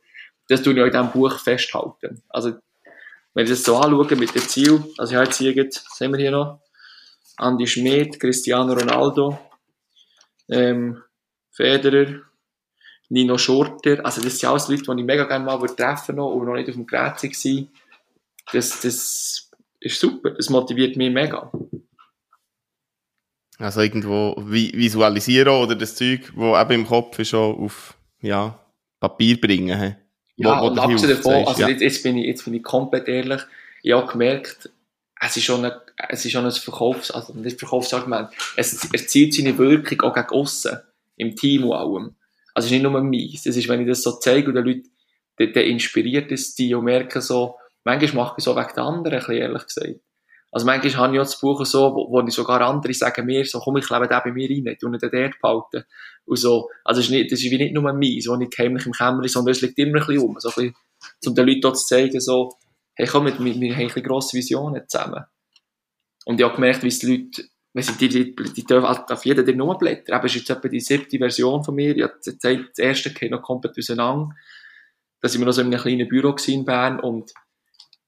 [0.49, 2.23] das tue ich auch in diesem Buch festhalten.
[2.29, 2.55] Also,
[3.33, 6.19] wenn ich das so anschaue mit dem Ziel, also ich habe jetzt hier, sehen wir
[6.19, 6.61] hier noch,
[7.37, 9.39] Andi Schmidt, Cristiano Ronaldo,
[10.49, 11.03] ähm,
[11.51, 12.21] Federer,
[13.09, 16.47] Nino Schurter, also das sind alles Leute, die ich mega gerne mal treffen noch und
[16.47, 17.69] noch nicht auf dem Gerät waren.
[18.53, 21.51] Das, das ist super, das motiviert mich mega.
[23.59, 28.59] Also irgendwo visualisieren oder das Zeug, das eben im Kopf ist, schon auf ja,
[28.99, 29.79] Papier bringen.
[29.81, 29.95] He?
[30.37, 31.69] Ja, wo, wo und abgesehen davon, also ja.
[31.69, 33.43] jetzt, jetzt, bin ich, jetzt bin ich komplett ehrlich,
[33.83, 34.71] ich habe gemerkt,
[35.27, 35.73] es ist schon ein,
[36.09, 38.31] es ist schon ein Verkaufs-, also nicht Verkaufsargument.
[38.57, 40.79] Es erzielt seine Wirkung auch gegen aussen.
[41.17, 42.17] Im Team und allem.
[42.55, 43.43] Also es ist nicht nur meins.
[43.45, 44.91] Das ist, wenn ich das so zeige und den Leuten,
[45.37, 49.37] dann, inspiriert es die und merken so, manchmal mache ich so wegen der anderen, ein
[49.37, 50.01] ehrlich gesagt.
[50.51, 53.45] Also manchmal habe ich auch das Buch so, wo, wo ich sogar andere sagen mir
[53.45, 55.85] so, komm, ich lebe da bei mir rein, nicht den dort.
[56.27, 56.71] Und so.
[56.85, 59.29] Also es ist nicht, das ist wie nicht nur meins, wo ich heimlich im Kämmerchen,
[59.29, 60.37] sondern es liegt immer ein bisschen um.
[60.39, 60.75] So ein bisschen,
[61.27, 62.53] um den Leuten zu zeigen, so,
[62.95, 65.25] hey, komm, wir, wir haben eine grosse Visionen zusammen.
[66.25, 69.25] Und ich habe gemerkt, wie es die Leute, wenn sie die, die, die dürfen auf
[69.25, 72.15] jeder der Nummerblätter, aber es ist jetzt etwa die siebte Version von mir, ich habe
[72.25, 74.35] das erste geht noch komplett auseinander.
[75.21, 77.33] Da sind wir noch so in einem kleinen Büro in Bern und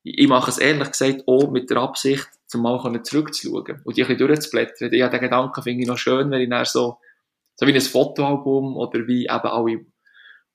[0.05, 4.09] ich mache es ehrlich gesagt auch mit der Absicht, zum mal zurückzuschauen und die ein
[4.09, 4.93] bisschen durchzublättern.
[4.93, 6.99] Ich habe den Gedanken, finde ich noch schön, wenn ich dann so,
[7.57, 9.85] so wie ein Fotoalbum oder wie eben alle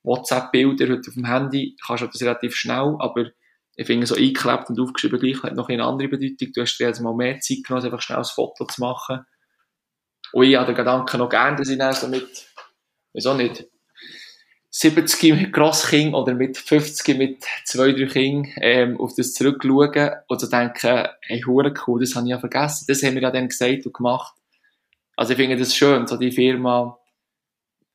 [0.03, 3.31] WhatsApp-Bilder heute auf dem Handy, kannst du das relativ schnell, aber
[3.75, 6.51] ich finde, so eingeklebt und aufgeschrieben gleich hat noch eine andere Bedeutung.
[6.53, 9.25] Du hast dir jetzt mal mehr Zeit genommen, einfach schnell ein Foto zu machen.
[10.33, 12.47] Und ich habe den Gedanken noch gerne, dass ich dann so mit,
[13.13, 13.65] wieso nicht,
[14.73, 20.39] 70 mit Grosskind oder mit 50 mit zwei, drei Kindern ähm, auf das zurückschauen und
[20.39, 22.85] so denken, hey, hure cool, das habe ich ja vergessen.
[22.87, 24.33] Das haben wir ja dann gesagt und gemacht.
[25.17, 26.97] Also ich finde das schön, so die Firma,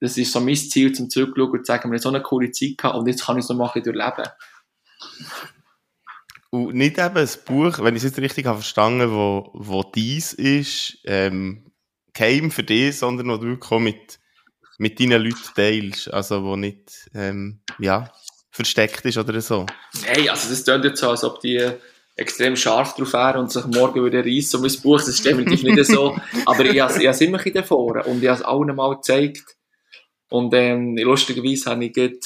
[0.01, 2.51] das ist so mein Ziel, zum zurückschauen und zu sagen, wir haben so eine coole
[2.51, 4.29] Zeit gehabt und jetzt kann ich es noch mal durchleben.
[6.65, 10.33] Und nicht eben ein Buch, wenn ich es jetzt richtig habe verstanden wo, wo dies
[10.33, 11.71] ist, ähm,
[12.15, 14.19] kein für dich, sondern wo du wirklich mit,
[14.79, 16.13] mit deinen Leuten teilst.
[16.13, 18.11] Also, wo nicht, ähm, ja,
[18.51, 19.67] versteckt ist oder so.
[20.07, 21.71] Nein, also das klingt jetzt so, als ob die
[22.17, 24.99] extrem scharf drauf wären und sich morgen wieder reissen um mein Buch.
[24.99, 26.17] Das ist definitiv nicht so.
[26.47, 29.45] Aber ich habe es immer ein davor und ich habe es allen mal gezeigt.
[30.29, 32.19] Und ähm, lustigerweise habe ich gerade,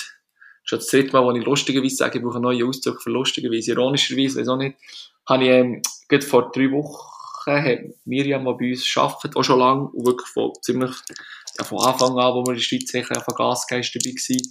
[0.71, 3.73] schon das dritte Mal, wo ich lustigerweise sage, ich brauche einen neuen Auszug für lustigerweise,
[3.73, 4.77] ironischerweise, weiß auch nicht,
[5.29, 6.97] habe ich ähm, gerade vor drei Wochen
[7.47, 10.93] hat Miriam, die bei uns arbeitet, auch schon lange und wirklich von ziemlich
[11.59, 14.43] ja, von Anfang an, wo wir in der Schweiz sicher von Gasgeist dabei waren,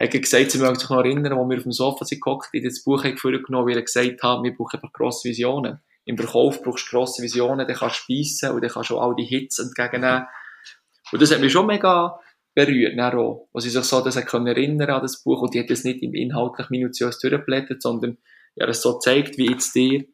[0.00, 2.64] hat gesagt, sie mögen sich noch erinnern, wo wir auf dem Sofa sind gehockt, in
[2.64, 5.80] das Buch genommen, wie er gesagt hat, wir brauchen einfach grosse Visionen.
[6.06, 9.08] Im Verkauf brauchst du grosse Visionen, dann kannst du speissen und dann kannst du auch
[9.08, 10.26] all die Hits entgegennehmen.
[11.12, 12.18] Und das hat mich schon mega
[12.58, 15.70] berührt, auch, wo sie sich so das können erinnern an das Buch und die hat
[15.70, 18.18] das nicht im inhaltlich minutiös durchgeblättert, sondern
[18.56, 20.04] ja, das so zeigt, wie jetzt dir.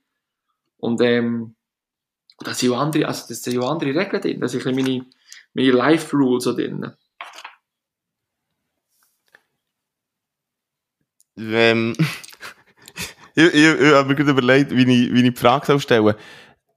[0.76, 1.54] Und ähm,
[2.38, 5.06] da sind ja andere, also das sind ja andere Regeln drin, da sind meine,
[5.54, 6.92] meine Life Rules drin.
[11.38, 11.96] Ähm,
[13.34, 16.14] ich, ich, ich habe mir gerade überlegt, wie ich, wie ich die Frage stellen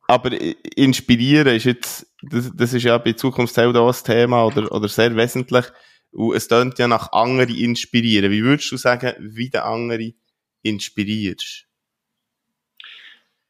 [0.07, 0.31] Aber
[0.75, 5.15] inspirieren ist jetzt, das, das ist ja bei Zukunftshelden auch ein Thema oder, oder sehr
[5.15, 5.65] wesentlich.
[6.11, 8.31] Und es tönt ja nach anderen inspirieren.
[8.31, 10.13] Wie würdest du sagen, wie der andere
[10.63, 11.65] inspirierst?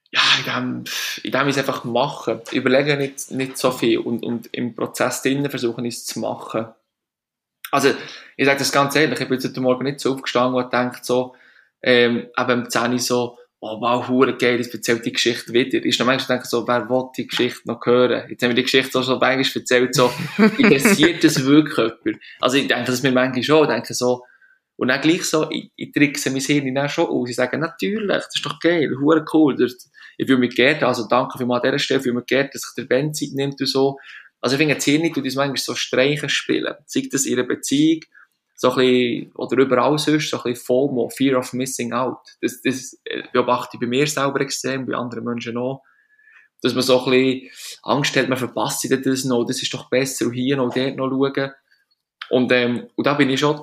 [0.10, 0.84] Ja, in dem,
[1.24, 2.42] in dem es einfach machen.
[2.52, 6.68] Überlege nicht, nicht so viel und, und im Prozess drinnen versuchen es zu machen.
[7.72, 7.94] Also,
[8.38, 11.36] ich sage das ganz ehrlich, ich bin heute Morgen nicht so aufgestanden und denkt so,
[11.82, 15.84] ähm, eben am 10 so, oh wow, hure geil, jetzt erzählt die Geschichte wieder.
[15.84, 18.30] Ist dann manchmal denke so, wer will die Geschichte noch hören?
[18.30, 20.12] Jetzt haben wir die Geschichte so schon manchmal erzählt, so,
[20.58, 22.24] interessiert das wirklich jemand?
[22.40, 24.24] Also ich denke das mir manchmal schon, ich denke so,
[24.78, 27.30] und dann gleich so, ich, ich trickse mein Hirn dann schon aus.
[27.30, 29.56] Ich sage, natürlich, das ist doch geil, hure cool.
[30.20, 32.54] Ich fühle mich geehrt, also danke für mal an dieser Stelle, ich fühle mich geehrt,
[32.54, 33.98] dass sich der Band Zeit nimmt und so.
[34.40, 36.76] Also ich finde, das Hirn tut uns manchmal so Streichen spielen.
[36.86, 38.02] Sei das in einer Beziehung,
[38.60, 42.18] so ein bisschen, oder überall sonst, so ein bisschen FOMO, Fear of Missing Out.
[42.42, 43.00] Das, das
[43.32, 45.84] beobachte ich bei mir selber extrem, bei anderen Menschen auch.
[46.64, 47.52] Dass man so ein bisschen
[47.84, 51.08] Angst hat, man verpasst das noch, das ist doch besser, und hier noch, dort noch
[51.08, 51.52] schauen.
[52.30, 53.62] Und, ähm, und da bin ich schon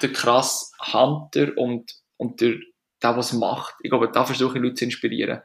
[0.00, 2.54] der krasse Hunter und, und der,
[3.02, 3.74] der, was macht.
[3.82, 5.42] Ich glaube, da versuche ich Leute zu inspirieren.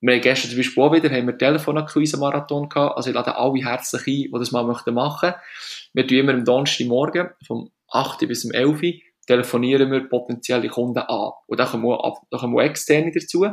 [0.00, 2.96] Wir haben gestern zum Beispiel auch wieder haben wir Telefonakquise-Marathon gehabt.
[2.96, 5.34] Also ich lade alle herzlich ein, die das mal machen möchten.
[5.92, 8.92] Wir tun immer am Donnerstagmorgen vom 8 bis um 11 Uhr
[9.26, 11.32] telefonieren wir potenzielle Kunden an.
[11.46, 13.46] Und dann kommen wir, dann kommen wir externe dazu.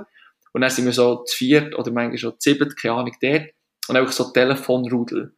[0.53, 3.49] Und dann sind wir so zu viert oder manchmal schon zu sieben, keine Ahnung, dort.
[3.87, 5.33] Und einfach so Telefonrudel.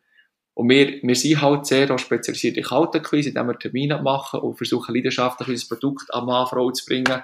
[0.53, 4.55] Und wir, wir sind halt sehr auch spezialisiert in Kaltenquise, indem wir Termine machen und
[4.55, 7.23] versuchen leidenschaftlich unser Produkt an Mann, zu bringen.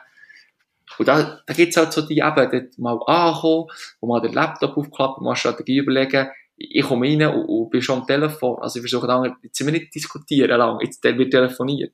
[0.98, 3.68] Und da, da gibt's halt so die eben, dort mal ankommen,
[4.02, 8.02] wo mal den Laptop aufklappen, mal Strategie überlegen, ich komme rein und, und bin schon
[8.02, 8.60] am Telefon.
[8.62, 11.94] Also ich versuche dann, jetzt sind wir nicht diskutieren lang, jetzt wird telefoniert.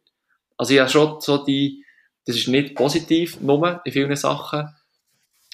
[0.58, 1.84] Also ich habe schon so die,
[2.26, 4.70] das ist nicht positiv, nur in vielen Sachen,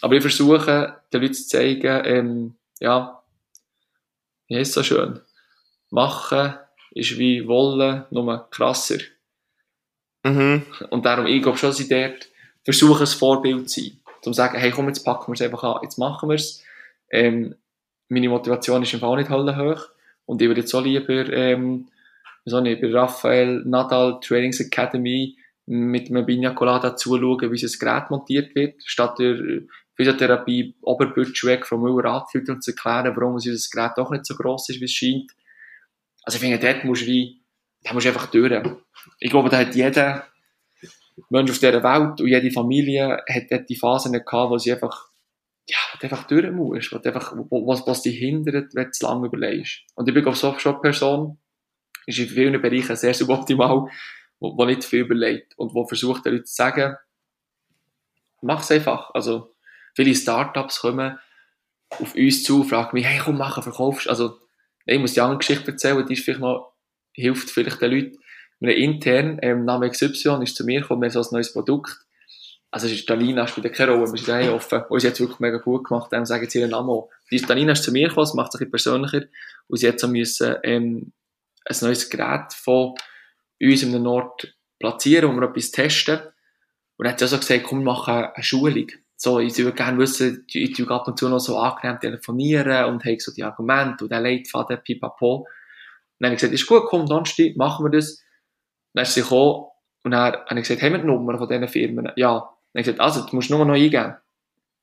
[0.02, 3.24] aber ich versuche, den Leuten zu zeigen, ähm, ja,
[4.50, 5.22] wie ist so schön?
[5.90, 6.56] Machen
[6.92, 9.00] ist wie wollen, nur krasser.
[10.24, 10.64] Mhm.
[10.90, 12.28] Und darum, ich glaube schon, dass ich dort
[12.64, 14.00] versuche, ein Vorbild zu sein.
[14.18, 16.64] Um zu sagen, hey, komm, jetzt packen wir es einfach an, jetzt machen wir es.
[17.10, 17.56] Ähm,
[18.10, 19.90] meine Motivation ist im Fall nicht hoch.
[20.26, 21.88] Und ich würde jetzt auch lieber, ähm,
[22.46, 28.10] so nicht, bei Raphael Nadal Trainings Academy mit einem Bina Colada zuschauen, wie das Gerät
[28.10, 29.62] montiert wird, statt der
[29.96, 34.36] Physiotherapie Oberbütsch weg vom Müller anzuführen und zu erklären, warum unser Gerät doch nicht so
[34.36, 35.32] gross ist, wie es scheint.
[36.24, 37.42] Also ich finde, dort musst du wie,
[37.84, 38.52] da musst du einfach durch.
[39.20, 40.26] Ich glaube, da hat jeder
[41.30, 45.10] Mensch auf dieser Welt und jede Familie hat dort die Phasen gehabt, wo sie einfach,
[45.68, 49.84] ja, einfach durch muss, wo einfach, was, was dich hindert, wenn du zu lange überlegst.
[49.96, 51.38] Und ich bin, glaube so schon eine Person,
[52.06, 53.88] ist in vielen Bereichen sehr suboptimal,
[54.40, 56.98] wo, wo nicht viel überlegt und wo versucht, den Leuten zu sagen,
[58.42, 59.12] mach's einfach.
[59.14, 59.56] Also,
[59.96, 61.18] viele Startups kommen
[61.90, 64.10] auf uns zu, fragen mich, hey, komm, mach, verkaufst.
[64.10, 64.40] Also,
[64.86, 66.74] ich muss die andere Geschichte erzählen, die ist vielleicht noch,
[67.14, 68.18] hilft vielleicht den Leuten.
[68.60, 72.06] Wir intern, ähm, Name XY ist zu mir gekommen, wir haben so ein neues Produkt.
[72.74, 74.84] Also, es ist Danina, spielt keine Rolle, wir sind daheim offen.
[74.90, 77.74] Und sie hat es wirklich mega gut gemacht, ähm, sagen jetzt ihren Namen Die Danina
[77.74, 79.28] ist zu mir gekommen, das macht es ein bisschen persönlicher.
[79.68, 81.14] Und sie hat so müssen, ähm,
[81.66, 82.96] ein neues Gerät von
[83.62, 86.20] uns im Nord platzieren, wo wir etwas testen.
[86.98, 88.88] Und dann hat sie also gesagt, komm, wir machen eine Schulung
[89.24, 93.06] so, ich würde gerne wissen, ich tue ab und zu noch so angenehm telefonieren und
[93.06, 95.36] habe so die Argumente und den Leitfaden, pipapo.
[95.38, 95.48] Und
[96.20, 98.22] dann habe ich gesagt, ist gut, komm, Donnerstag, machen wir das.
[98.94, 99.68] Dann ist sie gekommen
[100.04, 102.12] und dann habe ich gesagt, haben wir die Nummer von diesen Firmen?
[102.18, 102.53] Ja.
[102.74, 104.16] Dann habe ich gesagt, also, du musst nur noch eingeben.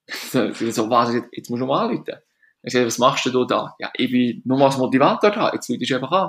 [0.09, 2.05] so, was, jetzt musst du mal anrufen.
[2.07, 2.25] Dann habe
[2.63, 3.75] ich gesagt, was machst du da?
[3.79, 6.29] Ja, ich bin nur als Motivator da, jetzt rufst du einfach an.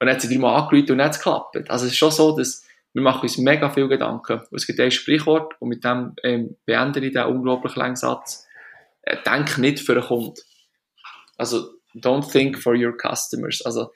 [0.00, 1.70] Und dann hat sie dreimal angerufen und dann hat es geklappt.
[1.70, 4.40] Also es ist schon so, dass wir machen uns mega viel Gedanken.
[4.52, 8.46] Es gibt ein Sprichwort und mit dem ähm, beende ich diesen unglaublich langen Satz.
[9.02, 10.40] Äh, denk nicht für einen Kunden.
[11.36, 13.62] Also, don't think for your customers.
[13.62, 13.92] Also,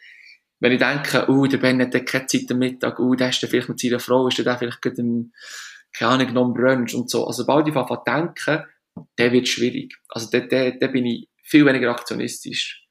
[0.60, 3.68] wenn ich denke, oh, der Ben hat keine Zeit am Mittag, oh, der ist vielleicht
[3.68, 5.32] mit seiner Frau, ist der vielleicht gerade im,
[5.92, 7.26] keine Ahnung, genommen Brunch und so.
[7.26, 8.64] Also, sobald ich anfange denken,
[9.18, 9.94] der wird schwierig.
[10.08, 12.86] Also, da, da, da bin ich viel weniger aktionistisch.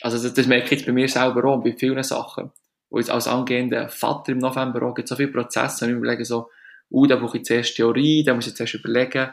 [0.00, 2.52] Also, das, das merke ich jetzt bei mir selber auch, bei vielen Sachen.
[2.90, 6.24] Wo jetzt als angehender Vater im November auch gibt so viele Prozesse und ich überlege
[6.24, 6.48] so,
[6.90, 9.30] uh, da brauche ich zuerst Theorie, da muss ich zuerst überlegen.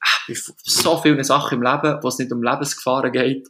[0.00, 0.28] Ach,
[0.62, 3.48] so viele Sachen im Leben, wo es nicht um Lebensgefahren geht,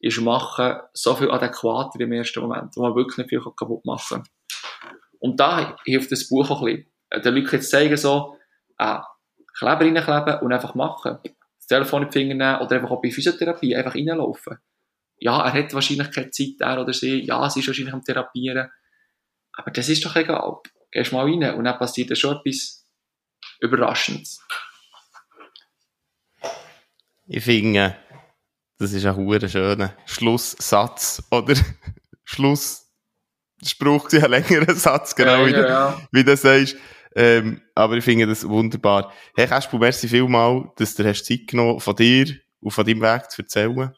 [0.00, 4.22] ist machen so viel adäquater im ersten Moment, wo man wirklich nicht viel kaputt machen
[4.22, 4.28] kann.
[5.20, 6.97] Und da hilft das Buch auch ein bisschen.
[7.12, 8.36] Den Leuten jetzt zeigen so,
[8.78, 8.98] äh,
[9.58, 11.18] Kleber reinkleben und einfach machen.
[11.22, 14.58] Das Telefon in die Finger nehmen oder einfach auch bei Physiotherapie einfach reinlaufen.
[15.18, 17.24] Ja, er hat wahrscheinlich keine Zeit, er oder sie.
[17.24, 18.70] Ja, sie ist wahrscheinlich am Therapieren.
[19.52, 20.58] Aber das ist doch egal.
[20.92, 22.86] Gehst mal rein und dann passiert schon etwas
[23.60, 24.40] Überraschendes.
[27.26, 27.96] Ich finde,
[28.78, 31.54] das ist ein schöner Schlusssatz oder
[32.24, 36.08] Schlussspruch, ein längerer Satz, genau Ja, wie, ja, du, ja.
[36.12, 36.76] wie du sagst.
[37.14, 39.12] Ähm, aber ich finde das wunderbar.
[39.36, 42.26] Hey Kasper, merci vielmal, dass du hast Zeit genommen von dir
[42.60, 43.94] und von deinem Weg zu erzählen.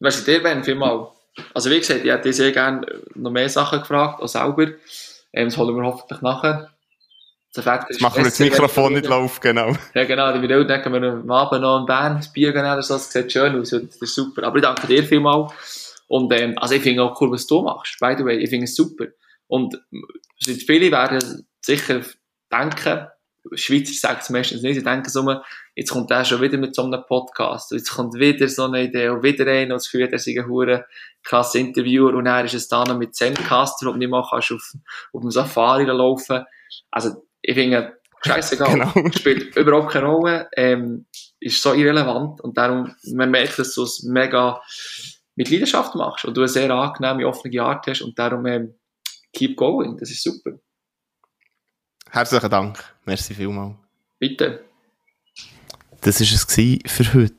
[0.00, 1.08] Du, dir, Ben, vielmal.
[1.54, 4.72] Also, wie gesagt, ich hätte dich sehr gerne noch mehr Sachen gefragt, auch selber.
[5.32, 6.70] Ähm, das holen wir hoffentlich nachher.
[7.54, 9.74] Fakt Jetzt machen wir das Mikrofon nicht laufen, genau.
[9.94, 12.82] Ja, genau, die Video denken wir am Abend noch in Bern ein Bier gehen oder
[12.82, 14.44] so, das sieht schön aus, das ist super.
[14.44, 15.48] Aber ich danke dir vielmal.
[16.08, 18.64] Und, ähm, also ich finde auch cool, was du machst, by the way, ich finde
[18.64, 19.06] es super.
[19.48, 19.78] Und
[20.66, 22.00] viele werden sicher
[22.52, 23.08] denken,
[23.54, 25.40] Schweizer sagen es meistens nicht, sie denken so,
[25.74, 29.08] jetzt kommt der schon wieder mit so einem Podcast, jetzt kommt wieder so eine Idee
[29.08, 30.86] und wieder einer und das Gefühl, er sei ein hure
[31.24, 34.72] krasser Interviewer und er ist es dann noch mit Zencaster, du nicht mal kannst auf,
[35.12, 36.44] auf dem Safari laufen.
[36.90, 38.92] Also, ich finde, scheißegal.
[38.94, 39.10] Genau.
[39.16, 41.06] Spielt überhaupt keine Rolle, ähm,
[41.40, 44.60] ist so irrelevant und darum, man merkt, dass du es mega
[45.34, 48.74] mit Leidenschaft machst und du eine sehr angenehme, offene Art hast und darum, ähm,
[49.32, 50.58] keep going, das ist super.
[52.14, 52.84] Herzlichen Dank.
[53.06, 53.74] Merci vielmal.
[54.18, 54.60] Bitte.
[56.02, 57.34] Das war es für heute.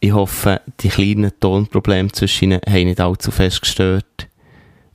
[0.00, 4.26] Ich hoffe, die kleinen Tonprobleme zwischen ihnen haben nicht allzu fest gestört.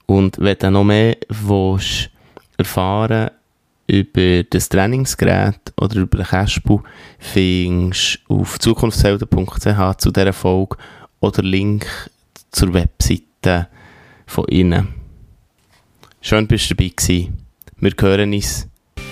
[0.08, 2.10] Und wenn du noch mehr willst,
[2.58, 3.30] erfahren
[3.86, 6.82] über das Trainingsgerät oder über den Cashbu,
[7.20, 10.78] findest du auf zukunftshelden.ch zu dieser Folge
[11.20, 11.86] oder Link
[12.50, 13.68] zur Webseite
[14.26, 14.96] von ihnen.
[16.22, 17.47] Schön, bist du dabei gewesen.
[17.80, 18.68] Wir hören uns.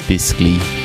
[0.07, 0.84] Bis gleich.